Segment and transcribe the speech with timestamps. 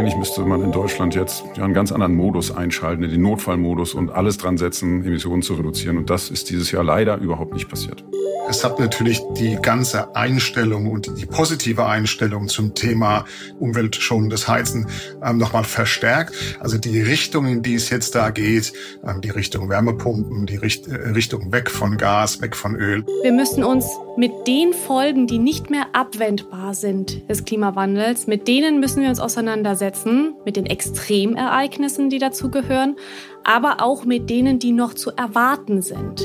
[0.00, 4.10] eigentlich müsste man in Deutschland jetzt ja einen ganz anderen Modus einschalten, den Notfallmodus und
[4.10, 5.98] alles dran setzen, Emissionen zu reduzieren.
[5.98, 8.02] Und das ist dieses Jahr leider überhaupt nicht passiert.
[8.48, 13.26] Es hat natürlich die ganze Einstellung und die positive Einstellung zum Thema
[13.58, 14.86] umweltschonendes Heizen
[15.22, 16.34] ähm, nochmal verstärkt.
[16.60, 18.72] Also die Richtung, in die es jetzt da geht,
[19.06, 23.04] ähm, die Richtung Wärmepumpen, die Richt äh, Richtung weg von Gas, weg von Öl.
[23.22, 23.84] Wir müssen uns
[24.20, 29.18] mit den Folgen, die nicht mehr abwendbar sind des Klimawandels, mit denen müssen wir uns
[29.18, 32.96] auseinandersetzen, mit den Extremereignissen, die dazu gehören,
[33.44, 36.20] aber auch mit denen, die noch zu erwarten sind.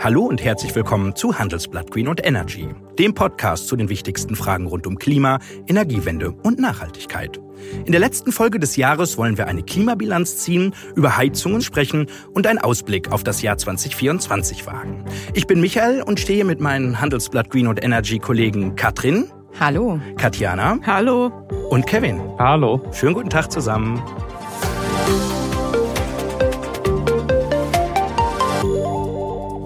[0.00, 2.68] Hallo und herzlich willkommen zu Handelsblatt Green und Energy,
[3.00, 7.40] dem Podcast zu den wichtigsten Fragen rund um Klima, Energiewende und Nachhaltigkeit.
[7.84, 12.46] In der letzten Folge des Jahres wollen wir eine Klimabilanz ziehen, über Heizungen sprechen und
[12.46, 15.04] einen Ausblick auf das Jahr 2024 wagen.
[15.34, 19.24] Ich bin Michael und stehe mit meinen Handelsblatt Green und Energy Kollegen Katrin.
[19.58, 19.98] Hallo.
[20.16, 20.78] Katjana.
[20.86, 21.32] Hallo.
[21.70, 22.20] Und Kevin.
[22.38, 22.80] Hallo.
[22.92, 24.00] Schönen guten Tag zusammen.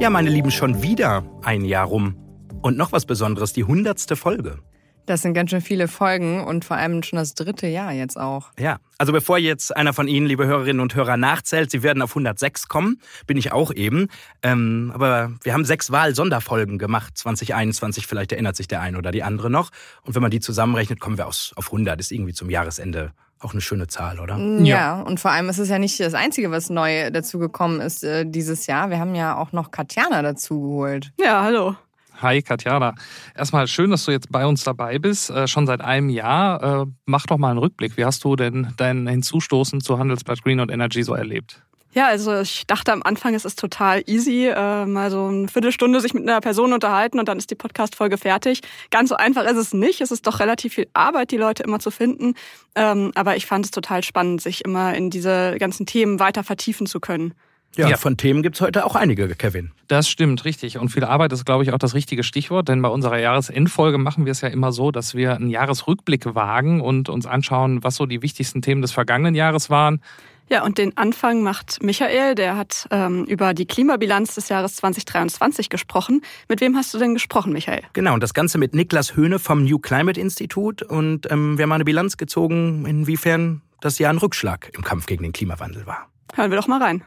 [0.03, 2.17] Ja, meine Lieben, schon wieder ein Jahr rum.
[2.61, 4.59] Und noch was Besonderes, die hundertste Folge.
[5.06, 8.50] Das sind ganz schön viele Folgen und vor allem schon das dritte Jahr jetzt auch.
[8.59, 12.11] Ja, also bevor jetzt einer von Ihnen, liebe Hörerinnen und Hörer, nachzählt, Sie werden auf
[12.11, 14.09] 106 kommen, bin ich auch eben.
[14.42, 19.22] Ähm, aber wir haben sechs Wahl-Sonderfolgen gemacht, 2021, vielleicht erinnert sich der eine oder die
[19.22, 19.70] andere noch.
[20.03, 23.12] Und wenn man die zusammenrechnet, kommen wir aus, auf 100, ist irgendwie zum Jahresende
[23.43, 24.37] auch eine schöne Zahl, oder?
[24.37, 28.05] Ja, ja, und vor allem ist es ja nicht das Einzige, was neu dazugekommen ist
[28.05, 28.91] äh, dieses Jahr.
[28.91, 31.12] Wir haben ja auch noch Katjana dazu geholt.
[31.19, 31.77] Ja, hallo.
[32.21, 32.95] Hi Katjana.
[33.34, 36.83] Erstmal schön, dass du jetzt bei uns dabei bist, äh, schon seit einem Jahr.
[36.83, 37.97] Äh, mach doch mal einen Rückblick.
[37.97, 41.62] Wie hast du denn dein Hinzustoßen zu Handelsblatt Green und Energy so erlebt?
[41.95, 46.01] Ja, also ich dachte am Anfang, es ist total easy, äh, mal so eine Viertelstunde
[46.01, 48.62] sich mit einer Person unterhalten und dann ist die Podcast-Folge fertig.
[48.91, 50.01] Ganz so einfach ist es nicht.
[50.01, 52.34] Es ist doch relativ viel Arbeit, die Leute immer zu finden.
[52.75, 56.87] Ähm, aber ich fand es total spannend, sich immer in diese ganzen Themen weiter vertiefen
[56.87, 57.34] zu können.
[57.77, 57.97] Ja, ja.
[57.97, 59.71] von Themen gibt's heute auch einige, Kevin.
[59.88, 60.78] Das stimmt, richtig.
[60.78, 64.27] Und viel Arbeit ist, glaube ich, auch das richtige Stichwort, denn bei unserer Jahresendfolge machen
[64.27, 68.05] wir es ja immer so, dass wir einen Jahresrückblick wagen und uns anschauen, was so
[68.05, 70.03] die wichtigsten Themen des vergangenen Jahres waren.
[70.49, 75.71] Ja, und den Anfang macht Michael, der hat ähm, über die Klimabilanz des Jahres 2023
[75.71, 76.21] gesprochen.
[76.49, 77.81] Mit wem hast du denn gesprochen, Michael?
[77.94, 80.87] Genau, und das Ganze mit Niklas Höhne vom New Climate Institute.
[80.87, 85.22] Und ähm, wir haben eine Bilanz gezogen, inwiefern das Jahr ein Rückschlag im Kampf gegen
[85.22, 86.09] den Klimawandel war.
[86.34, 87.03] Hören wir doch mal rein.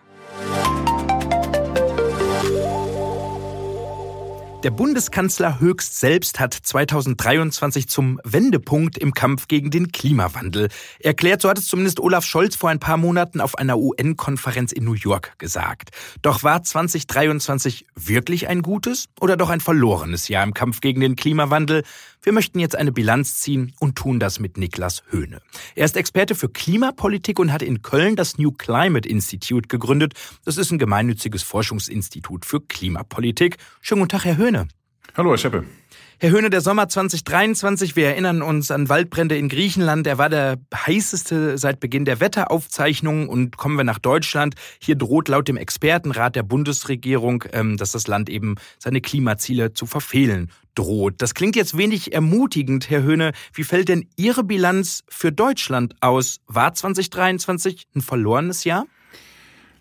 [4.66, 10.70] Der Bundeskanzler Höchst selbst hat 2023 zum Wendepunkt im Kampf gegen den Klimawandel
[11.00, 11.44] erklärt.
[11.44, 14.96] So hat es zumindest Olaf Scholz vor ein paar Monaten auf einer UN-Konferenz in New
[14.96, 15.92] York gesagt.
[16.24, 21.16] Doch war 2023 wirklich ein gutes oder doch ein verlorenes Jahr im Kampf gegen den
[21.16, 21.84] Klimawandel?
[22.26, 25.42] Wir möchten jetzt eine Bilanz ziehen und tun das mit Niklas Höhne.
[25.76, 30.14] Er ist Experte für Klimapolitik und hat in Köln das New Climate Institute gegründet.
[30.44, 33.58] Das ist ein gemeinnütziges Forschungsinstitut für Klimapolitik.
[33.80, 34.68] Schönen guten Tag, Herr Höhne.
[35.16, 35.66] Hallo, Herr Scheppe.
[36.18, 40.08] Herr Höhne, der Sommer 2023, wir erinnern uns an Waldbrände in Griechenland.
[40.08, 43.28] Er war der heißeste seit Beginn der Wetteraufzeichnungen.
[43.28, 44.56] Und kommen wir nach Deutschland.
[44.80, 49.86] Hier droht laut dem Expertenrat der Bundesregierung, ähm, dass das Land eben seine Klimaziele zu
[49.86, 51.16] verfehlen droht.
[51.18, 53.34] Das klingt jetzt wenig ermutigend, Herr Höhne.
[53.54, 56.40] Wie fällt denn Ihre Bilanz für Deutschland aus?
[56.48, 58.86] War 2023 ein verlorenes Jahr?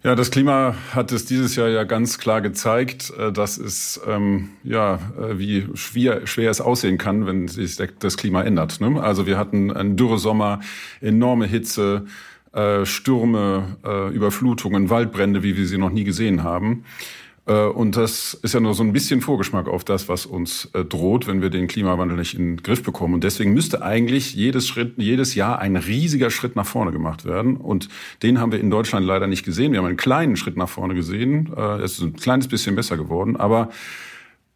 [0.04, 4.50] Ja, das Klima hat es dieses Jahr ja ganz klar gezeigt, äh, dass es ähm,
[4.62, 8.82] ja äh, wie schwer, schwer es aussehen kann, wenn sich das Klima ändert.
[8.82, 9.02] Ne?
[9.02, 10.60] Also wir hatten einen dürre Sommer,
[11.00, 12.04] enorme Hitze,
[12.52, 16.84] äh, Stürme, äh, Überflutungen, Waldbrände, wie wir sie noch nie gesehen haben.
[17.46, 20.84] Äh, und das ist ja nur so ein bisschen Vorgeschmack auf das, was uns äh,
[20.84, 23.14] droht, wenn wir den Klimawandel nicht in den Griff bekommen.
[23.14, 27.56] Und deswegen müsste eigentlich jedes Schritt, jedes Jahr ein riesiger Schritt nach vorne gemacht werden.
[27.56, 27.88] Und
[28.22, 29.72] den haben wir in Deutschland leider nicht gesehen.
[29.72, 31.52] Wir haben einen kleinen Schritt nach vorne gesehen.
[31.56, 33.36] Äh, es ist ein kleines bisschen besser geworden.
[33.36, 33.70] Aber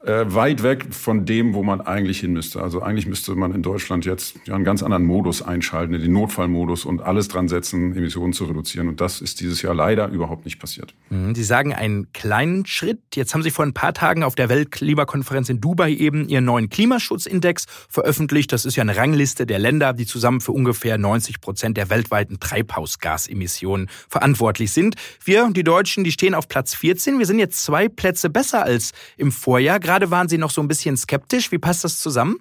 [0.04, 2.62] äh, weit weg von dem, wo man eigentlich hin müsste.
[2.62, 6.84] Also eigentlich müsste man in Deutschland jetzt ja einen ganz anderen Modus einschalten, den Notfallmodus
[6.84, 8.88] und alles dran setzen, Emissionen zu reduzieren.
[8.88, 10.94] Und das ist dieses Jahr leider überhaupt nicht passiert.
[11.10, 13.00] Mhm, Sie sagen einen kleinen Schritt.
[13.16, 16.68] Jetzt haben Sie vor ein paar Tagen auf der Weltklimakonferenz in Dubai eben Ihren neuen
[16.68, 18.52] Klimaschutzindex veröffentlicht.
[18.52, 22.38] Das ist ja eine Rangliste der Länder, die zusammen für ungefähr 90 Prozent der weltweiten
[22.38, 24.94] Treibhausgasemissionen verantwortlich sind.
[25.24, 27.18] Wir, die Deutschen, die stehen auf Platz 14.
[27.18, 29.80] Wir sind jetzt zwei Plätze besser als im Vorjahr.
[29.88, 31.50] Gerade waren Sie noch so ein bisschen skeptisch.
[31.50, 32.40] Wie passt das zusammen?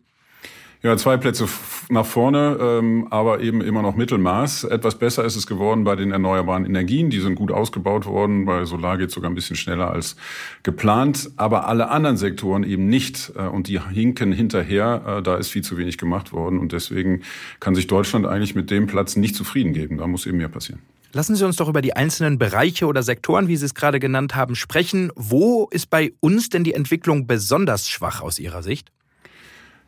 [0.83, 1.47] Ja, zwei Plätze
[1.87, 4.65] nach vorne, ähm, aber eben immer noch Mittelmaß.
[4.65, 7.09] Etwas besser ist es geworden bei den erneuerbaren Energien.
[7.09, 8.43] Die sind gut ausgebaut worden.
[8.43, 10.17] Bei Solar geht sogar ein bisschen schneller als
[10.63, 11.29] geplant.
[11.37, 13.31] Aber alle anderen Sektoren eben nicht.
[13.37, 15.19] Äh, und die hinken hinterher.
[15.19, 16.59] Äh, da ist viel zu wenig gemacht worden.
[16.59, 17.21] Und deswegen
[17.61, 19.99] kann sich Deutschland eigentlich mit dem Platz nicht zufrieden geben.
[19.99, 20.81] Da muss eben mehr passieren.
[21.17, 24.35] Lassen Sie uns doch über die einzelnen Bereiche oder Sektoren, wie Sie es gerade genannt
[24.35, 25.11] haben, sprechen.
[25.15, 28.91] Wo ist bei uns denn die Entwicklung besonders schwach aus Ihrer Sicht?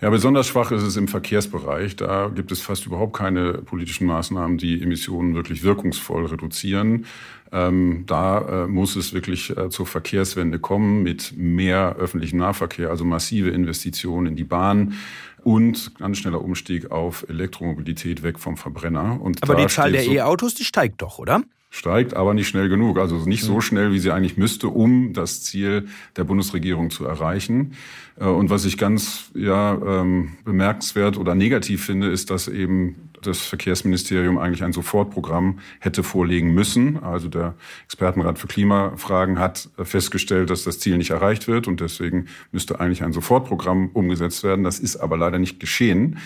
[0.01, 1.95] Ja, besonders schwach ist es im Verkehrsbereich.
[1.95, 7.05] Da gibt es fast überhaupt keine politischen Maßnahmen, die Emissionen wirklich wirkungsvoll reduzieren.
[7.51, 13.05] Ähm, da äh, muss es wirklich äh, zur Verkehrswende kommen mit mehr öffentlichem Nahverkehr, also
[13.05, 14.95] massive Investitionen in die Bahn
[15.43, 19.19] und ganz schneller Umstieg auf Elektromobilität weg vom Verbrenner.
[19.21, 21.43] Und Aber die Zahl der E-Autos, die steigt doch, oder?
[21.69, 22.97] steigt, aber nicht schnell genug.
[22.97, 23.61] Also nicht so mhm.
[23.61, 27.73] schnell, wie sie eigentlich müsste, um das Ziel der Bundesregierung zu erreichen.
[28.19, 33.41] Äh, und was ich ganz ja, ähm, bemerkenswert oder negativ finde, ist, dass eben das
[33.41, 37.01] Verkehrsministerium eigentlich ein Sofortprogramm hätte vorlegen müssen.
[37.03, 37.55] Also der
[37.85, 43.03] Expertenrat für Klimafragen hat festgestellt, dass das Ziel nicht erreicht wird und deswegen müsste eigentlich
[43.03, 44.63] ein Sofortprogramm umgesetzt werden.
[44.63, 46.17] Das ist aber leider nicht geschehen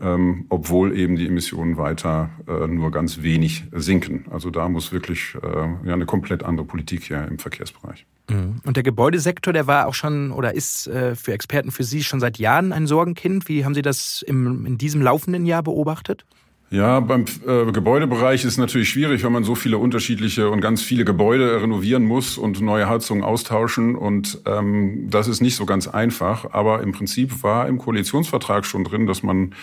[0.00, 4.24] ähm, obwohl eben die Emissionen weiter äh, nur ganz wenig sinken.
[4.30, 8.06] Also da muss wirklich äh, ja, eine komplett andere Politik hier im Verkehrsbereich.
[8.28, 8.56] Mhm.
[8.64, 12.20] Und der Gebäudesektor, der war auch schon oder ist äh, für Experten für Sie schon
[12.20, 13.48] seit Jahren ein Sorgenkind.
[13.48, 16.24] Wie haben Sie das im, in diesem laufenden Jahr beobachtet?
[16.70, 21.04] Ja, beim äh, Gebäudebereich ist natürlich schwierig, wenn man so viele unterschiedliche und ganz viele
[21.04, 23.94] Gebäude renovieren muss und neue Heizungen austauschen.
[23.94, 26.52] Und ähm, das ist nicht so ganz einfach.
[26.52, 29.54] Aber im Prinzip war im Koalitionsvertrag schon drin, dass man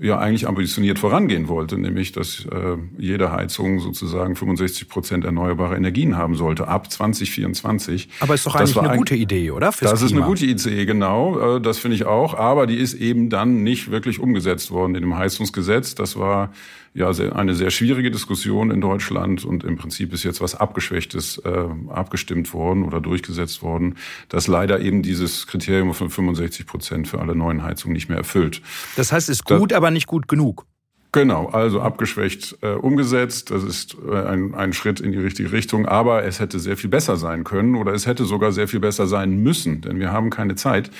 [0.00, 6.16] ja eigentlich ambitioniert vorangehen wollte, nämlich dass äh, jede Heizung sozusagen 65 Prozent erneuerbare Energien
[6.16, 8.08] haben sollte ab 2024.
[8.20, 9.72] Aber ist doch eigentlich eine ein, gute Idee, oder?
[9.72, 10.06] Fürs das Klima.
[10.06, 11.56] ist eine gute Idee, genau.
[11.56, 12.34] Äh, das finde ich auch.
[12.34, 15.94] Aber die ist eben dann nicht wirklich umgesetzt worden in dem Heizungsgesetz.
[15.94, 16.50] Das war
[16.92, 21.68] ja eine sehr schwierige Diskussion in Deutschland und im Prinzip ist jetzt was Abgeschwächtes äh,
[21.88, 23.96] abgestimmt worden oder durchgesetzt worden,
[24.28, 28.60] das leider eben dieses Kriterium von 65 Prozent für alle neuen Heizungen nicht mehr erfüllt.
[28.96, 30.66] Das heißt, es ist gut, das, aber nicht gut genug.
[31.12, 33.50] Genau, also abgeschwächt äh, umgesetzt.
[33.50, 35.86] Das ist äh, ein, ein Schritt in die richtige Richtung.
[35.86, 39.08] Aber es hätte sehr viel besser sein können oder es hätte sogar sehr viel besser
[39.08, 40.90] sein müssen, denn wir haben keine Zeit.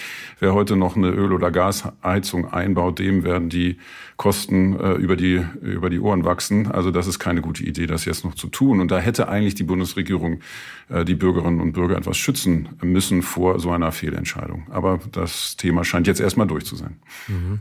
[0.41, 3.79] Wer heute noch eine Öl- oder Gasheizung einbaut, dem werden die
[4.17, 6.67] Kosten äh, über, die, über die Ohren wachsen.
[6.67, 8.81] Also das ist keine gute Idee, das jetzt noch zu tun.
[8.81, 10.41] Und da hätte eigentlich die Bundesregierung
[10.89, 14.67] äh, die Bürgerinnen und Bürger etwas schützen müssen vor so einer Fehlentscheidung.
[14.71, 16.97] Aber das Thema scheint jetzt erstmal durch zu sein.
[17.29, 17.61] Mhm.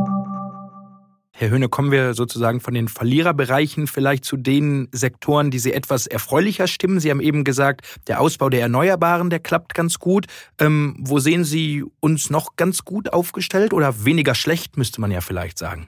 [1.41, 6.05] Herr Höhne, kommen wir sozusagen von den Verliererbereichen vielleicht zu den Sektoren, die Sie etwas
[6.05, 6.99] erfreulicher stimmen.
[6.99, 10.27] Sie haben eben gesagt, der Ausbau der Erneuerbaren, der klappt ganz gut.
[10.59, 15.19] Ähm, wo sehen Sie uns noch ganz gut aufgestellt oder weniger schlecht, müsste man ja
[15.19, 15.87] vielleicht sagen?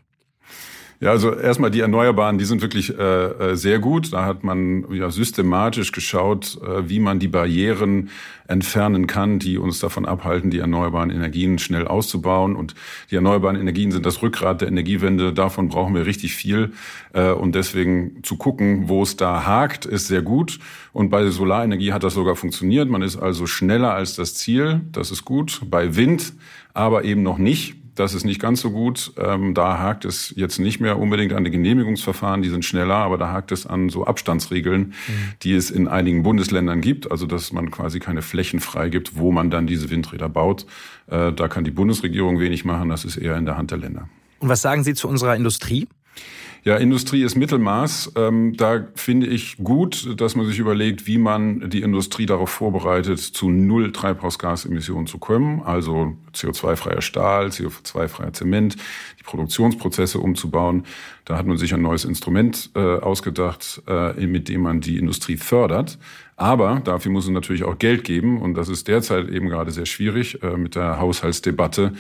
[1.03, 4.13] Ja, also erstmal die Erneuerbaren, die sind wirklich äh, äh, sehr gut.
[4.13, 8.09] Da hat man ja systematisch geschaut, äh, wie man die Barrieren
[8.47, 12.55] entfernen kann, die uns davon abhalten, die erneuerbaren Energien schnell auszubauen.
[12.55, 12.75] Und
[13.11, 15.33] die erneuerbaren Energien sind das Rückgrat der Energiewende.
[15.33, 16.71] Davon brauchen wir richtig viel.
[17.11, 20.57] Äh, und deswegen zu gucken, wo es da hakt, ist sehr gut.
[20.93, 22.87] Und bei Solarenergie hat das sogar funktioniert.
[22.87, 24.79] Man ist also schneller als das Ziel.
[24.93, 25.63] Das ist gut.
[25.69, 26.31] Bei Wind
[26.73, 27.82] aber eben noch nicht.
[27.95, 29.13] Das ist nicht ganz so gut.
[29.17, 33.17] Ähm, da hakt es jetzt nicht mehr unbedingt an die Genehmigungsverfahren, die sind schneller, aber
[33.17, 34.93] da hakt es an so Abstandsregeln, mhm.
[35.43, 37.11] die es in einigen Bundesländern gibt.
[37.11, 40.65] Also dass man quasi keine Flächen freigibt, wo man dann diese Windräder baut.
[41.07, 44.09] Äh, da kann die Bundesregierung wenig machen, das ist eher in der Hand der Länder.
[44.39, 45.87] Und was sagen Sie zu unserer Industrie?
[46.65, 48.13] Ja, Industrie ist Mittelmaß.
[48.15, 53.19] Ähm, da finde ich gut, dass man sich überlegt, wie man die Industrie darauf vorbereitet,
[53.19, 55.61] zu null Treibhausgasemissionen zu kommen.
[55.63, 58.77] Also CO2-freier Stahl, CO2-freier Zement,
[59.19, 60.85] die Produktionsprozesse umzubauen.
[61.25, 65.35] Da hat man sich ein neues Instrument äh, ausgedacht, äh, mit dem man die Industrie
[65.35, 65.97] fördert.
[66.37, 68.41] Aber dafür muss es natürlich auch Geld geben.
[68.41, 71.93] Und das ist derzeit eben gerade sehr schwierig äh, mit der Haushaltsdebatte,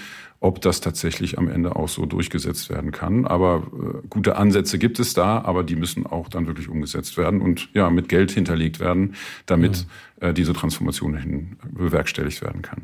[0.43, 3.25] ob das tatsächlich am Ende auch so durchgesetzt werden kann.
[3.25, 7.41] Aber äh, gute Ansätze gibt es da, aber die müssen auch dann wirklich umgesetzt werden
[7.41, 9.85] und ja, mit Geld hinterlegt werden, damit
[10.19, 10.27] mhm.
[10.27, 12.81] äh, diese Transformation hin bewerkstelligt werden kann.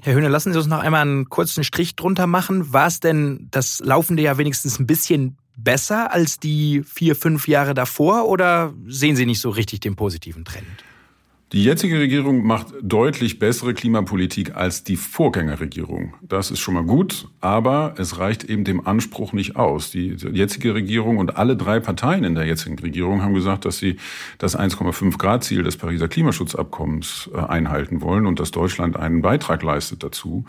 [0.00, 2.72] Herr Höhne, lassen Sie uns noch einmal einen kurzen Strich drunter machen.
[2.72, 7.74] War es denn das laufende Jahr wenigstens ein bisschen besser als die vier, fünf Jahre
[7.74, 10.64] davor oder sehen Sie nicht so richtig den positiven Trend?
[11.52, 16.14] Die jetzige Regierung macht deutlich bessere Klimapolitik als die Vorgängerregierung.
[16.22, 19.90] Das ist schon mal gut, aber es reicht eben dem Anspruch nicht aus.
[19.90, 23.98] Die jetzige Regierung und alle drei Parteien in der jetzigen Regierung haben gesagt, dass sie
[24.38, 29.62] das 1,5 Grad Ziel des Pariser Klimaschutzabkommens äh, einhalten wollen und dass Deutschland einen Beitrag
[29.62, 30.46] leistet dazu.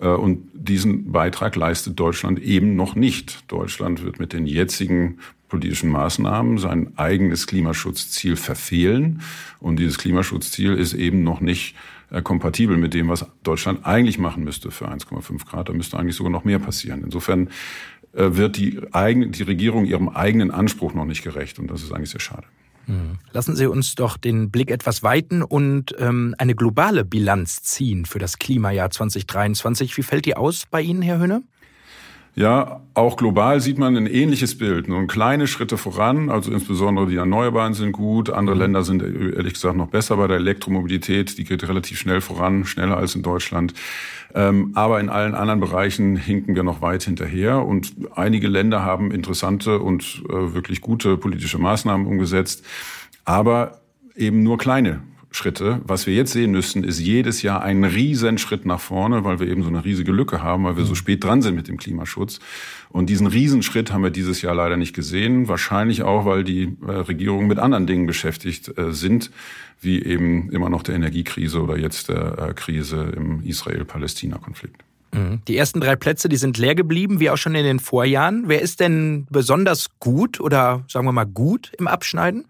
[0.00, 3.44] Äh, und diesen Beitrag leistet Deutschland eben noch nicht.
[3.52, 5.18] Deutschland wird mit den jetzigen
[5.48, 9.22] politischen Maßnahmen sein eigenes Klimaschutzziel verfehlen.
[9.60, 11.74] Und dieses Klimaschutzziel ist eben noch nicht
[12.10, 15.68] äh, kompatibel mit dem, was Deutschland eigentlich machen müsste für 1,5 Grad.
[15.68, 17.02] Da müsste eigentlich sogar noch mehr passieren.
[17.04, 17.48] Insofern
[18.12, 21.58] äh, wird die, eigene, die Regierung ihrem eigenen Anspruch noch nicht gerecht.
[21.58, 22.46] Und das ist eigentlich sehr schade.
[22.86, 23.18] Hm.
[23.32, 28.18] Lassen Sie uns doch den Blick etwas weiten und ähm, eine globale Bilanz ziehen für
[28.18, 29.96] das Klimajahr 2023.
[29.96, 31.42] Wie fällt die aus bei Ihnen, Herr Höhne?
[32.38, 34.88] Ja, auch global sieht man ein ähnliches Bild.
[34.88, 38.28] Nur kleine Schritte voran, also insbesondere die Erneuerbaren sind gut.
[38.28, 38.60] Andere mhm.
[38.60, 41.38] Länder sind ehrlich gesagt noch besser bei der Elektromobilität.
[41.38, 43.72] Die geht relativ schnell voran, schneller als in Deutschland.
[44.34, 47.64] Ähm, aber in allen anderen Bereichen hinken wir noch weit hinterher.
[47.64, 52.66] Und einige Länder haben interessante und äh, wirklich gute politische Maßnahmen umgesetzt.
[53.24, 53.80] Aber
[54.14, 55.80] eben nur kleine Schritte.
[55.84, 59.62] Was wir jetzt sehen müssen, ist jedes Jahr ein Riesenschritt nach vorne, weil wir eben
[59.62, 60.96] so eine riesige Lücke haben, weil wir so mhm.
[60.96, 62.38] spät dran sind mit dem Klimaschutz.
[62.88, 65.48] Und diesen Riesenschritt haben wir dieses Jahr leider nicht gesehen.
[65.48, 69.30] Wahrscheinlich auch, weil die äh, Regierungen mit anderen Dingen beschäftigt äh, sind,
[69.80, 74.82] wie eben immer noch der Energiekrise oder jetzt der äh, Krise im Israel-Palästina-Konflikt.
[75.12, 75.40] Mhm.
[75.48, 78.44] Die ersten drei Plätze, die sind leer geblieben, wie auch schon in den Vorjahren.
[78.46, 82.44] Wer ist denn besonders gut oder sagen wir mal gut im Abschneiden?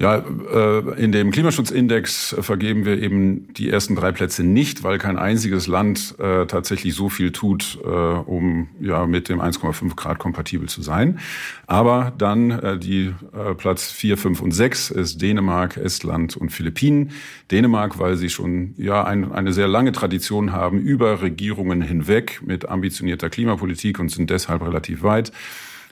[0.00, 5.18] Ja, äh, in dem Klimaschutzindex vergeben wir eben die ersten drei Plätze nicht, weil kein
[5.18, 10.70] einziges Land äh, tatsächlich so viel tut, äh, um ja mit dem 1,5 Grad kompatibel
[10.70, 11.18] zu sein.
[11.66, 13.14] Aber dann die
[13.58, 17.10] Platz 4, 5 und 6 ist Dänemark, Estland und Philippinen.
[17.50, 22.68] Dänemark, weil sie schon ja ein, eine sehr lange Tradition haben über Regierungen hinweg mit
[22.68, 25.30] ambitionierter Klimapolitik und sind deshalb relativ weit.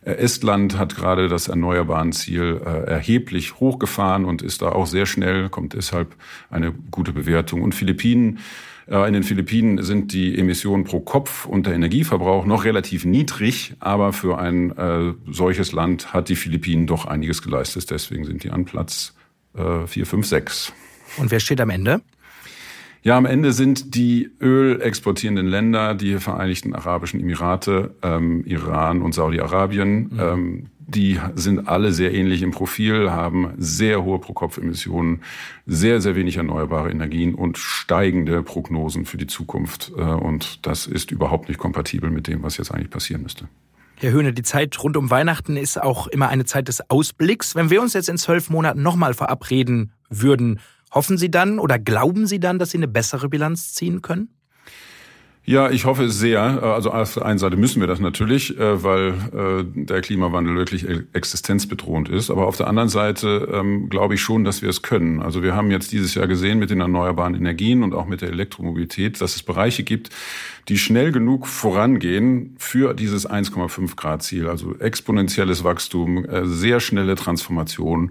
[0.02, 5.07] Äh, Estland hat gerade das erneuerbaren Ziel äh, erheblich hochgefahren und ist da auch sehr
[5.07, 6.14] schnell, kommt deshalb
[6.50, 7.62] eine gute Bewertung.
[7.62, 8.38] Und Philippinen,
[8.87, 13.75] äh, in den Philippinen sind die Emissionen pro Kopf und der Energieverbrauch noch relativ niedrig,
[13.81, 14.73] aber für ein
[15.31, 17.90] solches Land hat die Philippinen doch einiges geleistet.
[17.90, 19.14] Deswegen sind die an Platz
[19.55, 20.73] äh, 4, 5, 6.
[21.17, 22.00] Und wer steht am Ende?
[23.02, 30.11] Ja, am Ende sind die ölexportierenden Länder die Vereinigten Arabischen Emirate, ähm, Iran und Saudi-Arabien.
[30.11, 30.21] Mhm.
[30.21, 35.21] Ähm, die sind alle sehr ähnlich im Profil, haben sehr hohe Pro-Kopf-Emissionen,
[35.67, 39.93] sehr, sehr wenig erneuerbare Energien und steigende Prognosen für die Zukunft.
[39.97, 43.49] Äh, und das ist überhaupt nicht kompatibel mit dem, was jetzt eigentlich passieren müsste.
[44.00, 47.55] Herr Höhne, die Zeit rund um Weihnachten ist auch immer eine Zeit des Ausblicks.
[47.55, 50.61] Wenn wir uns jetzt in zwölf Monaten nochmal verabreden würden,
[50.92, 54.38] Hoffen Sie dann oder glauben Sie dann, dass Sie eine bessere Bilanz ziehen können?
[55.49, 56.43] Ja, ich hoffe sehr.
[56.62, 60.87] Also auf der einen Seite müssen wir das natürlich, äh, weil äh, der Klimawandel wirklich
[60.87, 62.31] e-, existenzbedrohend ist.
[62.31, 65.23] Aber auf der anderen Seite ähm, glaube ich schon, dass wir es können.
[65.23, 68.28] Also wir haben jetzt dieses Jahr gesehen mit den erneuerbaren Energien und auch mit der
[68.28, 70.11] Elektromobilität, dass es Bereiche gibt,
[70.69, 74.49] die schnell genug vorangehen für dieses 1,5 Grad Ziel.
[74.49, 78.11] Also exponentielles Wachstum, äh, sehr schnelle Transformation.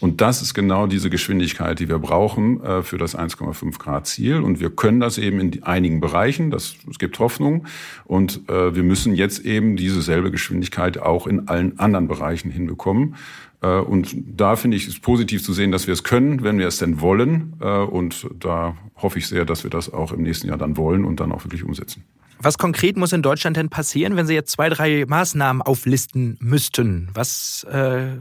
[0.00, 4.36] Und das ist genau diese Geschwindigkeit, die wir brauchen für das 1,5 Grad Ziel.
[4.36, 6.52] Und wir können das eben in einigen Bereichen.
[6.52, 7.66] Das es gibt Hoffnung
[8.04, 13.16] und äh, wir müssen jetzt eben diese selbe Geschwindigkeit auch in allen anderen Bereichen hinbekommen.
[13.60, 16.66] Äh, und da finde ich es positiv zu sehen, dass wir es können, wenn wir
[16.66, 17.54] es denn wollen.
[17.60, 21.04] Äh, und da hoffe ich sehr, dass wir das auch im nächsten Jahr dann wollen
[21.04, 22.04] und dann auch wirklich umsetzen.
[22.40, 27.08] Was konkret muss in Deutschland denn passieren, wenn Sie jetzt zwei, drei Maßnahmen auflisten müssten?
[27.12, 28.16] Was äh,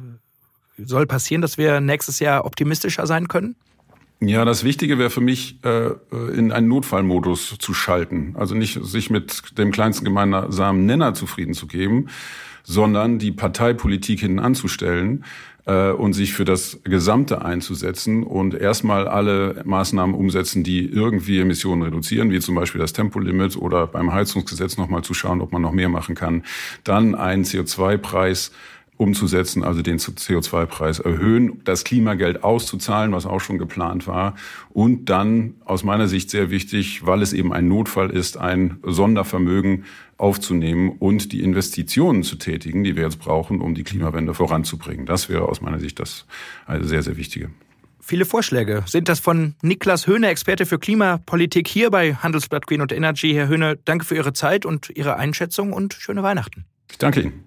[0.78, 3.56] soll passieren, dass wir nächstes Jahr optimistischer sein können?
[4.20, 5.92] Ja, das Wichtige wäre für mich, äh,
[6.34, 8.34] in einen Notfallmodus zu schalten.
[8.36, 12.08] Also nicht sich mit dem kleinsten gemeinsamen Nenner zufrieden zu geben,
[12.64, 15.24] sondern die Parteipolitik hinten anzustellen
[15.68, 21.84] äh, und sich für das Gesamte einzusetzen und erstmal alle Maßnahmen umsetzen, die irgendwie Emissionen
[21.84, 25.74] reduzieren, wie zum Beispiel das Tempolimit oder beim Heizungsgesetz nochmal zu schauen, ob man noch
[25.74, 26.42] mehr machen kann.
[26.84, 28.52] Dann einen CO2-Preis
[28.98, 34.36] umzusetzen, also den CO2-Preis erhöhen, das Klimageld auszuzahlen, was auch schon geplant war,
[34.70, 39.86] und dann aus meiner Sicht sehr wichtig, weil es eben ein Notfall ist, ein Sondervermögen
[40.18, 45.06] aufzunehmen und die Investitionen zu tätigen, die wir jetzt brauchen, um die Klimawende voranzubringen.
[45.06, 46.26] Das wäre aus meiner Sicht das
[46.66, 47.50] eine sehr, sehr wichtige.
[48.08, 48.84] Viele Vorschläge.
[48.88, 53.34] Sind das von Niklas Höhne, Experte für Klimapolitik hier bei Handelsblatt Green und Energy.
[53.34, 56.64] Herr Höhne, danke für Ihre Zeit und Ihre Einschätzung und schöne Weihnachten.
[56.90, 57.47] Ich danke Ihnen.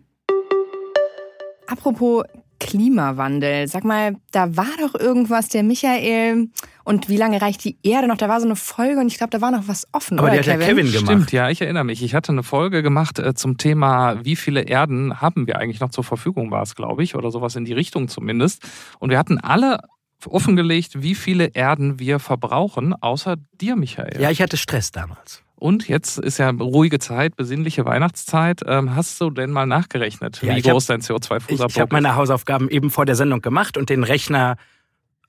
[1.71, 2.25] Apropos
[2.59, 6.49] Klimawandel, sag mal, da war doch irgendwas, der Michael
[6.85, 8.19] und wie lange reicht die Erde noch?
[8.19, 10.19] Da war so eine Folge und ich glaube, da war noch was offen.
[10.19, 10.61] Aber oder, die hat Kevin?
[10.61, 11.07] ja Kevin gemacht.
[11.07, 12.03] Stimmt, ja, ich erinnere mich.
[12.03, 15.91] Ich hatte eine Folge gemacht äh, zum Thema, wie viele Erden haben wir eigentlich noch
[15.91, 18.63] zur Verfügung, war es, glaube ich, oder sowas in die Richtung zumindest.
[18.99, 19.79] Und wir hatten alle
[20.27, 24.21] offengelegt, wie viele Erden wir verbrauchen, außer dir, Michael.
[24.21, 25.43] Ja, ich hatte Stress damals.
[25.61, 28.63] Und jetzt ist ja ruhige Zeit, besinnliche Weihnachtszeit.
[28.67, 31.79] Ähm, hast du denn mal nachgerechnet, Ja, wie ich hab- groß dein Ich, CO2-Fußabdruck ich
[31.81, 34.57] habe meine Hausaufgaben eben vor der Sendung gemacht und den Rechner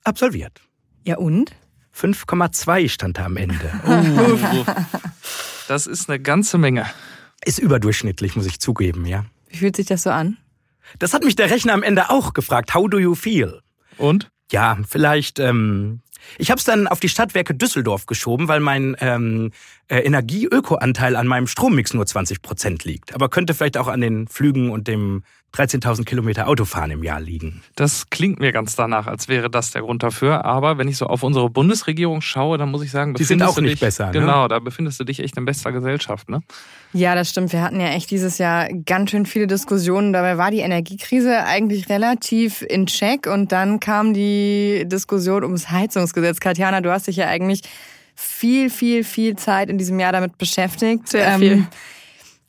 [0.04, 0.60] absolviert.
[1.04, 1.52] Ja und?
[1.94, 3.70] 5,2 stand da am Ende.
[4.66, 4.66] ist?
[5.68, 6.86] Das ist eine ganze Menge.
[7.44, 9.24] Ist überdurchschnittlich, muss ich zugeben, ja.
[9.48, 10.38] Wie fühlt sich das so an?
[10.98, 12.74] Das hat mich der Rechner am Ende auch gefragt.
[12.74, 13.60] How do you feel?
[13.98, 14.30] Und?
[14.50, 15.38] Ja, vielleicht.
[15.38, 16.00] Ähm,
[16.38, 21.26] ich habe es dann auf die Stadtwerke Düsseldorf geschoben, weil mein ähm, äh, Energieöko-Anteil an
[21.26, 23.14] meinem Strommix nur 20 Prozent liegt.
[23.14, 25.22] Aber könnte vielleicht auch an den Flügen und dem
[25.54, 27.62] 13.000 Kilometer Autofahren im Jahr liegen.
[27.76, 30.46] Das klingt mir ganz danach, als wäre das der Grund dafür.
[30.46, 33.60] Aber wenn ich so auf unsere Bundesregierung schaue, dann muss ich sagen, Die sind auch
[33.60, 34.12] nicht dich, besser, ne?
[34.12, 36.40] Genau, da befindest du dich echt in bester Gesellschaft, ne?
[36.94, 37.52] Ja, das stimmt.
[37.52, 40.14] Wir hatten ja echt dieses Jahr ganz schön viele Diskussionen.
[40.14, 46.40] Dabei war die Energiekrise eigentlich relativ in Check und dann kam die Diskussion ums Heizungsgesetz.
[46.40, 47.60] Katjana, du hast dich ja eigentlich
[48.22, 51.08] viel, viel, viel Zeit in diesem Jahr damit beschäftigt.
[51.08, 51.66] Sehr viel.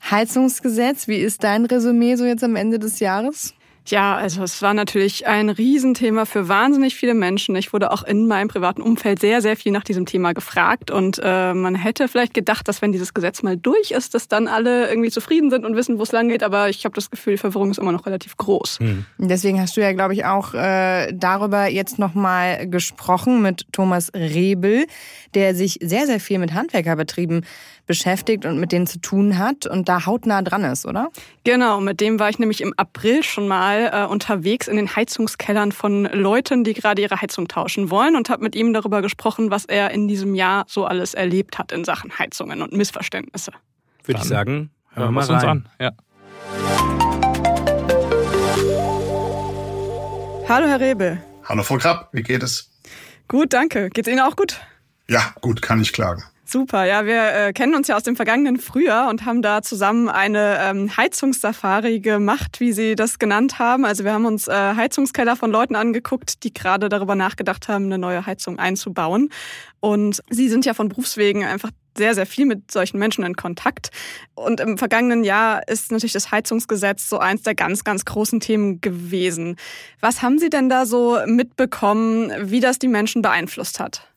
[0.09, 3.53] Heizungsgesetz, wie ist dein Resümee so jetzt am Ende des Jahres?
[3.85, 7.55] Ja, also es war natürlich ein Riesenthema für wahnsinnig viele Menschen.
[7.55, 10.89] Ich wurde auch in meinem privaten Umfeld sehr, sehr viel nach diesem Thema gefragt.
[10.89, 14.47] Und äh, man hätte vielleicht gedacht, dass wenn dieses Gesetz mal durch ist, dass dann
[14.47, 16.43] alle irgendwie zufrieden sind und wissen, wo es lang geht.
[16.43, 18.79] Aber ich habe das Gefühl, die Verwirrung ist immer noch relativ groß.
[19.17, 24.85] Deswegen hast du ja, glaube ich, auch äh, darüber jetzt nochmal gesprochen mit Thomas Rebel,
[25.33, 27.45] der sich sehr, sehr viel mit Handwerkerbetrieben
[27.85, 31.09] beschäftigt und mit denen zu tun hat und da hautnah dran ist, oder?
[31.43, 35.71] Genau, mit dem war ich nämlich im April schon mal äh, unterwegs in den Heizungskellern
[35.71, 39.65] von Leuten, die gerade ihre Heizung tauschen wollen und habe mit ihm darüber gesprochen, was
[39.65, 43.51] er in diesem Jahr so alles erlebt hat in Sachen Heizungen und Missverständnisse.
[44.05, 45.49] Würde ich sagen, hören wir mal wir uns rein.
[45.49, 45.69] an.
[45.79, 45.91] Ja.
[50.47, 51.21] Hallo Herr Rebel.
[51.45, 52.69] Hallo Frau Krapp, wie geht es?
[53.27, 53.89] Gut, danke.
[53.89, 54.59] Geht's Ihnen auch gut?
[55.07, 56.23] Ja, gut, kann ich klagen.
[56.45, 60.09] Super, ja, wir äh, kennen uns ja aus dem vergangenen Frühjahr und haben da zusammen
[60.09, 63.85] eine ähm, Heizungssafari gemacht, wie Sie das genannt haben.
[63.85, 67.97] Also wir haben uns äh, Heizungskeller von Leuten angeguckt, die gerade darüber nachgedacht haben, eine
[67.97, 69.29] neue Heizung einzubauen.
[69.79, 73.91] Und Sie sind ja von Berufswegen einfach sehr, sehr viel mit solchen Menschen in Kontakt.
[74.35, 78.81] Und im vergangenen Jahr ist natürlich das Heizungsgesetz so eins der ganz, ganz großen Themen
[78.81, 79.55] gewesen.
[80.01, 84.12] Was haben Sie denn da so mitbekommen, wie das die Menschen beeinflusst hat?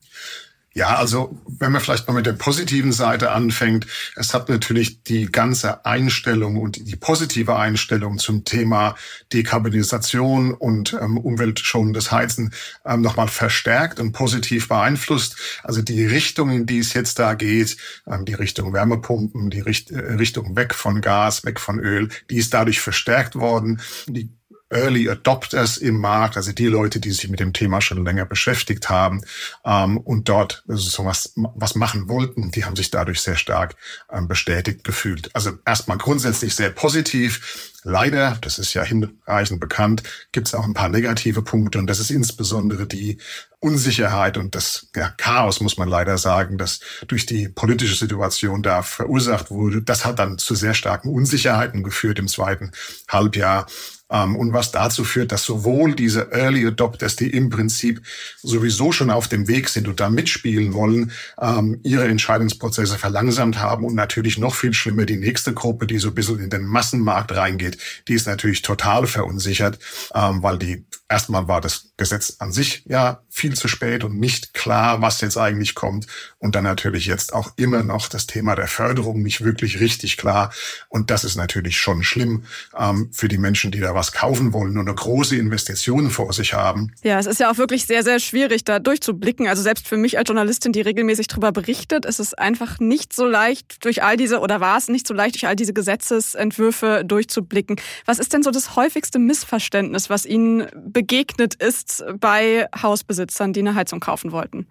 [0.76, 5.24] Ja, also wenn man vielleicht mal mit der positiven Seite anfängt, es hat natürlich die
[5.24, 8.94] ganze Einstellung und die positive Einstellung zum Thema
[9.32, 12.52] Dekarbonisation und ähm, umweltschonendes Heizen
[12.84, 15.36] ähm, nochmal verstärkt und positiv beeinflusst.
[15.62, 19.90] Also die Richtung, in die es jetzt da geht, ähm, die Richtung Wärmepumpen, die Richt
[19.92, 23.80] äh, Richtung weg von Gas, weg von Öl, die ist dadurch verstärkt worden.
[24.08, 24.28] Die
[24.68, 28.88] Early Adopters im Markt, also die Leute, die sich mit dem Thema schon länger beschäftigt
[28.88, 29.22] haben
[29.64, 33.76] ähm, und dort so was, was machen wollten, die haben sich dadurch sehr stark
[34.10, 35.30] ähm, bestätigt gefühlt.
[35.34, 37.72] Also erstmal grundsätzlich sehr positiv.
[37.84, 40.02] Leider, das ist ja hinreichend bekannt,
[40.32, 43.18] gibt es auch ein paar negative Punkte und das ist insbesondere die
[43.60, 48.82] Unsicherheit und das ja, Chaos, muss man leider sagen, das durch die politische Situation da
[48.82, 49.82] verursacht wurde.
[49.82, 52.72] Das hat dann zu sehr starken Unsicherheiten geführt im zweiten
[53.08, 53.66] Halbjahr.
[54.10, 58.02] Ähm, und was dazu führt, dass sowohl diese Early Adopters, die im Prinzip
[58.42, 63.84] sowieso schon auf dem Weg sind und da mitspielen wollen, ähm, ihre Entscheidungsprozesse verlangsamt haben
[63.84, 67.32] und natürlich noch viel schlimmer die nächste Gruppe, die so ein bisschen in den Massenmarkt
[67.34, 69.78] reingeht, die ist natürlich total verunsichert,
[70.14, 74.54] ähm, weil die erstmal war das Gesetz an sich ja viel zu spät und nicht
[74.54, 76.06] klar, was jetzt eigentlich kommt.
[76.38, 80.52] Und dann natürlich jetzt auch immer noch das Thema der Förderung nicht wirklich richtig klar.
[80.88, 82.44] Und das ist natürlich schon schlimm
[82.76, 86.54] ähm, für die Menschen, die da was kaufen wollen und eine große Investition vor sich
[86.54, 86.92] haben.
[87.02, 89.46] Ja, es ist ja auch wirklich sehr, sehr schwierig, da durchzublicken.
[89.46, 93.26] Also selbst für mich als Journalistin, die regelmäßig darüber berichtet, ist es einfach nicht so
[93.26, 97.76] leicht durch all diese, oder war es nicht so leicht, durch all diese Gesetzesentwürfe durchzublicken.
[98.06, 100.66] Was ist denn so das häufigste Missverständnis, was Ihnen
[100.96, 104.66] begegnet ist bei Hausbesitzern, die eine Heizung kaufen wollten?